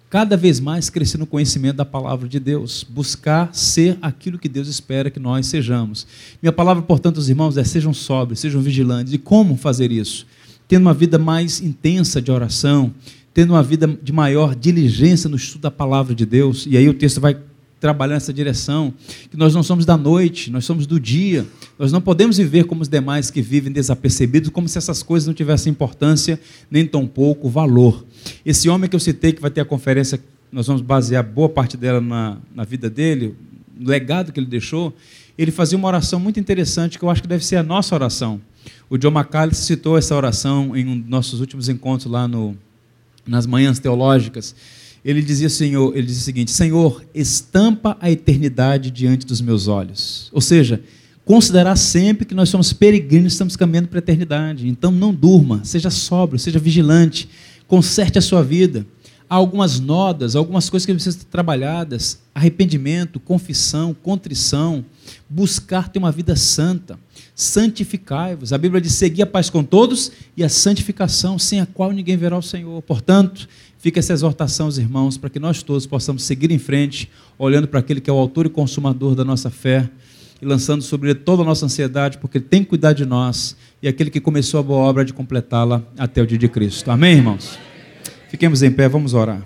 [0.09, 4.68] cada vez mais crescer no conhecimento da palavra de Deus, buscar ser aquilo que Deus
[4.68, 6.07] espera que nós sejamos.
[6.41, 9.12] Minha palavra, portanto, os irmãos, é sejam sóbrios, sejam vigilantes.
[9.12, 10.25] E como fazer isso?
[10.68, 12.95] Tendo uma vida mais intensa de oração,
[13.35, 16.66] tendo uma vida de maior diligência no estudo da palavra de Deus.
[16.68, 17.37] E aí o texto vai
[17.81, 18.93] trabalhar nessa direção,
[19.31, 21.47] que nós não somos da noite, nós somos do dia.
[21.78, 25.33] Nós não podemos viver como os demais que vivem desapercebidos, como se essas coisas não
[25.33, 26.39] tivessem importância,
[26.70, 28.05] nem tão pouco valor.
[28.45, 30.20] Esse homem que eu citei, que vai ter a conferência,
[30.53, 33.35] nós vamos basear boa parte dela na, na vida dele,
[33.78, 34.95] no legado que ele deixou,
[35.39, 38.41] ele fazia uma oração muito interessante, que eu acho que deve ser a nossa oração.
[38.91, 42.55] O John McCallis citou essa oração em um dos nossos últimos encontros lá no,
[43.26, 44.55] nas manhãs teológicas
[45.05, 50.29] ele dizia, Senhor, ele dizia o seguinte: Senhor, estampa a eternidade diante dos meus olhos.
[50.33, 50.83] Ou seja,
[51.25, 54.69] considerar sempre que nós somos peregrinos, estamos caminhando para a eternidade.
[54.69, 57.29] Então não durma, seja sóbrio, seja vigilante,
[57.67, 58.87] conserte a sua vida.
[59.29, 64.85] Há algumas nodas, algumas coisas que precisam ser trabalhadas: arrependimento, confissão, contrição,
[65.29, 66.99] buscar ter uma vida santa.
[67.33, 68.53] Santificai-vos.
[68.53, 72.17] A Bíblia diz: seguir a paz com todos e a santificação, sem a qual ninguém
[72.17, 72.83] verá o Senhor.
[72.83, 73.49] Portanto,
[73.81, 77.81] Fica essa exortação aos irmãos para que nós todos possamos seguir em frente, olhando para
[77.81, 79.89] aquele que é o autor e consumador da nossa fé
[80.41, 83.57] e lançando sobre ele toda a nossa ansiedade, porque ele tem que cuidar de nós
[83.83, 86.91] e aquele que começou a boa obra de completá-la até o dia de Cristo.
[86.91, 87.59] Amém, irmãos?
[88.28, 89.41] Fiquemos em pé, vamos orar.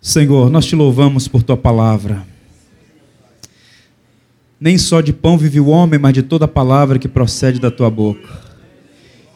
[0.00, 2.26] Senhor, nós te louvamos por tua palavra.
[4.58, 7.88] Nem só de pão vive o homem, mas de toda palavra que procede da tua
[7.88, 8.45] boca.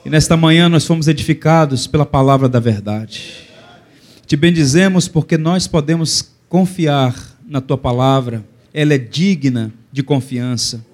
[0.05, 3.49] E nesta manhã nós fomos edificados pela palavra da verdade.
[4.27, 10.85] Te bendizemos porque nós podemos confiar na tua palavra, ela é digna de confiança.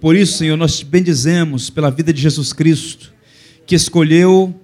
[0.00, 3.12] Por isso, Senhor, nós te bendizemos pela vida de Jesus Cristo,
[3.66, 4.54] que escolheu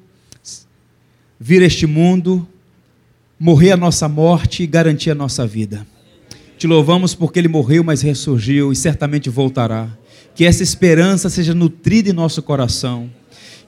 [1.38, 2.46] vir a este mundo,
[3.38, 5.86] morrer a nossa morte e garantir a nossa vida.
[6.58, 9.88] Te louvamos porque ele morreu, mas ressurgiu e certamente voltará.
[10.34, 13.10] Que essa esperança seja nutrida em nosso coração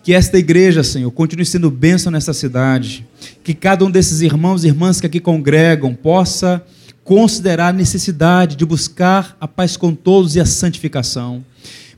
[0.07, 3.05] que esta igreja, Senhor, continue sendo bênção nessa cidade.
[3.43, 6.65] Que cada um desses irmãos e irmãs que aqui congregam possa
[7.03, 11.45] considerar a necessidade de buscar a paz com todos e a santificação.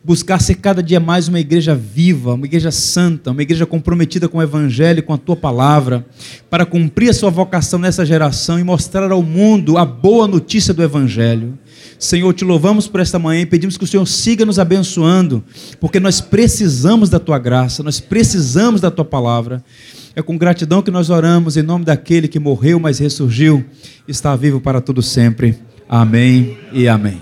[0.03, 4.39] Buscar ser cada dia mais uma igreja viva, uma igreja santa, uma igreja comprometida com
[4.39, 6.07] o Evangelho, com a tua palavra,
[6.49, 10.83] para cumprir a sua vocação nessa geração e mostrar ao mundo a boa notícia do
[10.83, 11.59] Evangelho.
[11.99, 15.43] Senhor, te louvamos por esta manhã e pedimos que o Senhor siga nos abençoando,
[15.81, 19.65] porque nós precisamos da tua graça, nós precisamos da tua palavra.
[20.15, 23.65] É com gratidão que nós oramos em nome daquele que morreu, mas ressurgiu,
[24.07, 25.59] está vivo para todo sempre.
[25.89, 27.21] Amém e amém.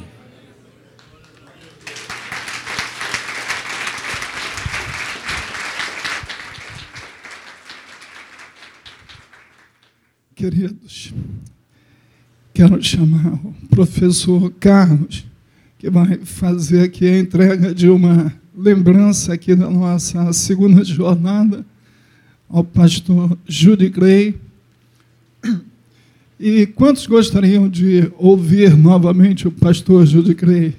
[10.35, 11.15] Queridos,
[12.57, 15.27] Quero chamar o professor Carlos,
[15.79, 21.67] que vai fazer aqui a entrega de uma lembrança aqui da nossa segunda jornada
[22.49, 24.37] ao pastor Judy Gray.
[26.41, 30.75] E quantos gostariam de ouvir novamente o pastor Judy Gray?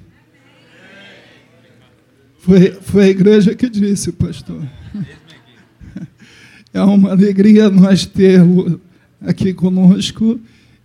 [2.40, 4.60] Foi, foi a igreja que disse, pastor.
[6.74, 8.80] É uma alegria nós tê-lo
[9.22, 10.38] aqui conosco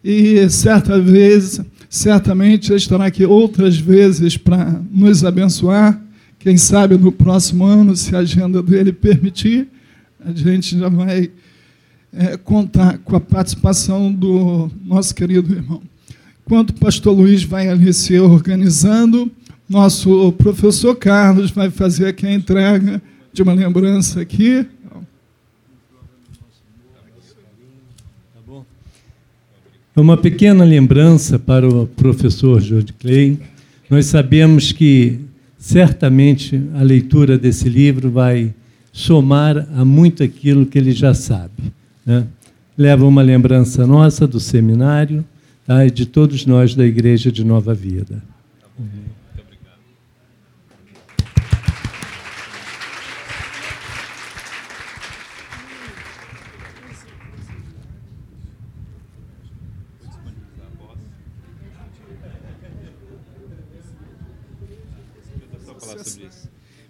[0.03, 6.01] e certa vez, certamente estará aqui outras vezes para nos abençoar.
[6.37, 9.67] Quem sabe no próximo ano, se a agenda dele permitir,
[10.25, 11.31] a gente já vai
[12.11, 15.81] é, contar com a participação do nosso querido irmão.
[16.45, 19.31] Enquanto o pastor Luiz vai ali se organizando,
[19.69, 23.01] nosso professor Carlos vai fazer aqui a entrega
[23.31, 24.65] de uma lembrança aqui.
[29.95, 33.37] É uma pequena lembrança para o professor George Clay.
[33.87, 35.19] Nós sabemos que
[35.55, 38.51] certamente a leitura desse livro vai
[38.91, 41.71] somar a muito aquilo que ele já sabe.
[42.03, 42.25] Né?
[42.75, 45.23] Leva uma lembrança nossa do seminário
[45.63, 45.85] tá?
[45.85, 48.23] e de todos nós da Igreja de Nova Vida.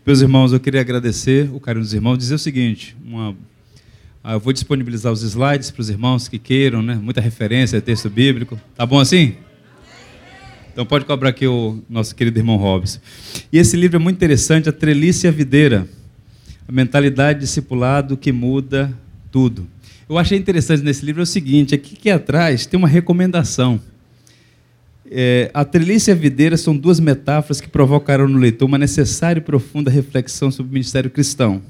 [0.05, 3.33] Meus irmãos, eu queria agradecer o carinho dos irmãos, dizer o seguinte, uma,
[4.21, 6.95] ah, eu vou disponibilizar os slides para os irmãos que queiram, né?
[6.95, 8.59] muita referência, texto bíblico.
[8.75, 9.37] Tá bom assim?
[10.73, 12.99] Então pode cobrar aqui o nosso querido irmão Robson.
[13.49, 15.87] E esse livro é muito interessante, A Trelice e a Videira.
[16.67, 18.93] A mentalidade discipulado que muda
[19.31, 19.65] tudo.
[20.09, 23.79] Eu achei interessante nesse livro é o seguinte, aqui que atrás tem uma recomendação.
[25.09, 29.39] É, a trelice e a videira são duas metáforas que provocaram no leitor uma necessária
[29.39, 31.61] e profunda reflexão sobre o ministério cristão.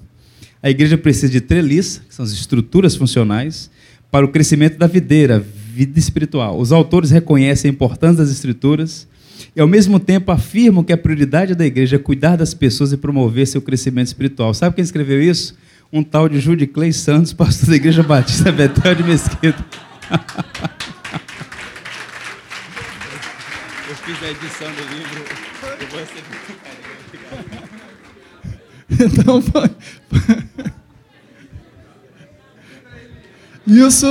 [0.61, 3.69] A igreja precisa de treliça, que são as estruturas funcionais,
[4.09, 5.39] para o crescimento da videira,
[5.73, 6.57] vida espiritual.
[6.59, 9.07] Os autores reconhecem a importância das escrituras
[9.55, 12.97] e, ao mesmo tempo, afirmam que a prioridade da igreja é cuidar das pessoas e
[12.97, 14.53] promover seu crescimento espiritual.
[14.53, 15.55] Sabe quem escreveu isso?
[15.91, 19.65] Um tal de Judy Clay Santos, pastor da Igreja Batista Betel de Mesquita.
[23.93, 25.23] Eu fiz a edição do livro.
[25.91, 26.01] Vou
[29.05, 29.69] Então, foi.
[33.67, 34.07] Isso,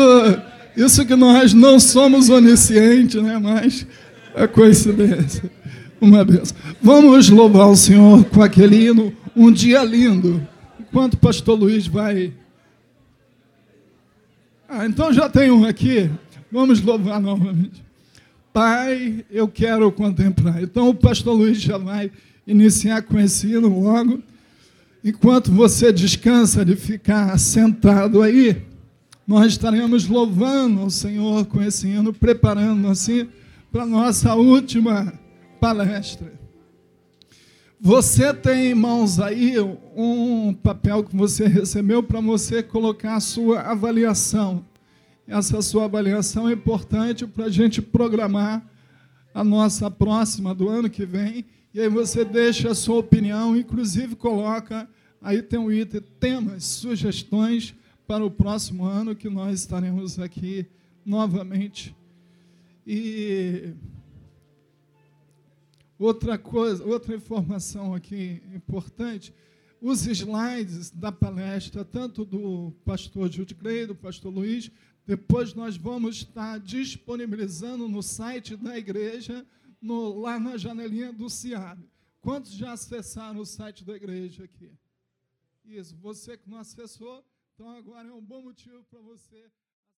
[0.76, 3.38] isso que nós não somos oniscientes, né?
[3.38, 3.84] mas
[4.36, 5.50] é coincidência.
[6.00, 6.54] Uma vez.
[6.80, 10.46] Vamos louvar o Senhor com aquele hino, um dia lindo.
[10.78, 12.32] Enquanto o pastor Luiz vai.
[14.68, 16.08] Ah, então já tem um aqui.
[16.52, 17.82] Vamos louvar novamente.
[18.52, 20.62] Pai, eu quero contemplar.
[20.62, 22.10] Então o pastor Luiz já vai
[22.46, 24.22] iniciar com esse hino logo.
[25.02, 28.62] Enquanto você descansa de ficar sentado aí,
[29.26, 33.26] nós estaremos louvando o Senhor com esse hino, preparando assim
[33.70, 35.14] para nossa última
[35.58, 36.32] palestra.
[37.80, 39.54] Você tem em mãos aí
[39.96, 44.64] um papel que você recebeu para você colocar a sua avaliação.
[45.26, 48.66] Essa sua avaliação é importante para a gente programar
[49.32, 51.44] a nossa próxima do ano que vem
[51.74, 54.86] e aí você deixa a sua opinião, inclusive coloca,
[55.22, 57.74] aí tem um item, temas, sugestões
[58.06, 60.66] para o próximo ano que nós estaremos aqui
[61.02, 61.96] novamente.
[62.86, 63.72] E
[65.98, 69.32] outra coisa, outra informação aqui importante,
[69.80, 74.70] os slides da palestra, tanto do pastor Jude Clay, do pastor Luiz,
[75.06, 79.46] depois nós vamos estar disponibilizando no site da igreja
[79.80, 81.82] no, lá na janelinha do CIAB.
[82.20, 84.72] Quantos já acessaram o site da igreja aqui?
[85.64, 87.24] Isso, você que não acessou,
[87.54, 89.50] então agora é um bom motivo para você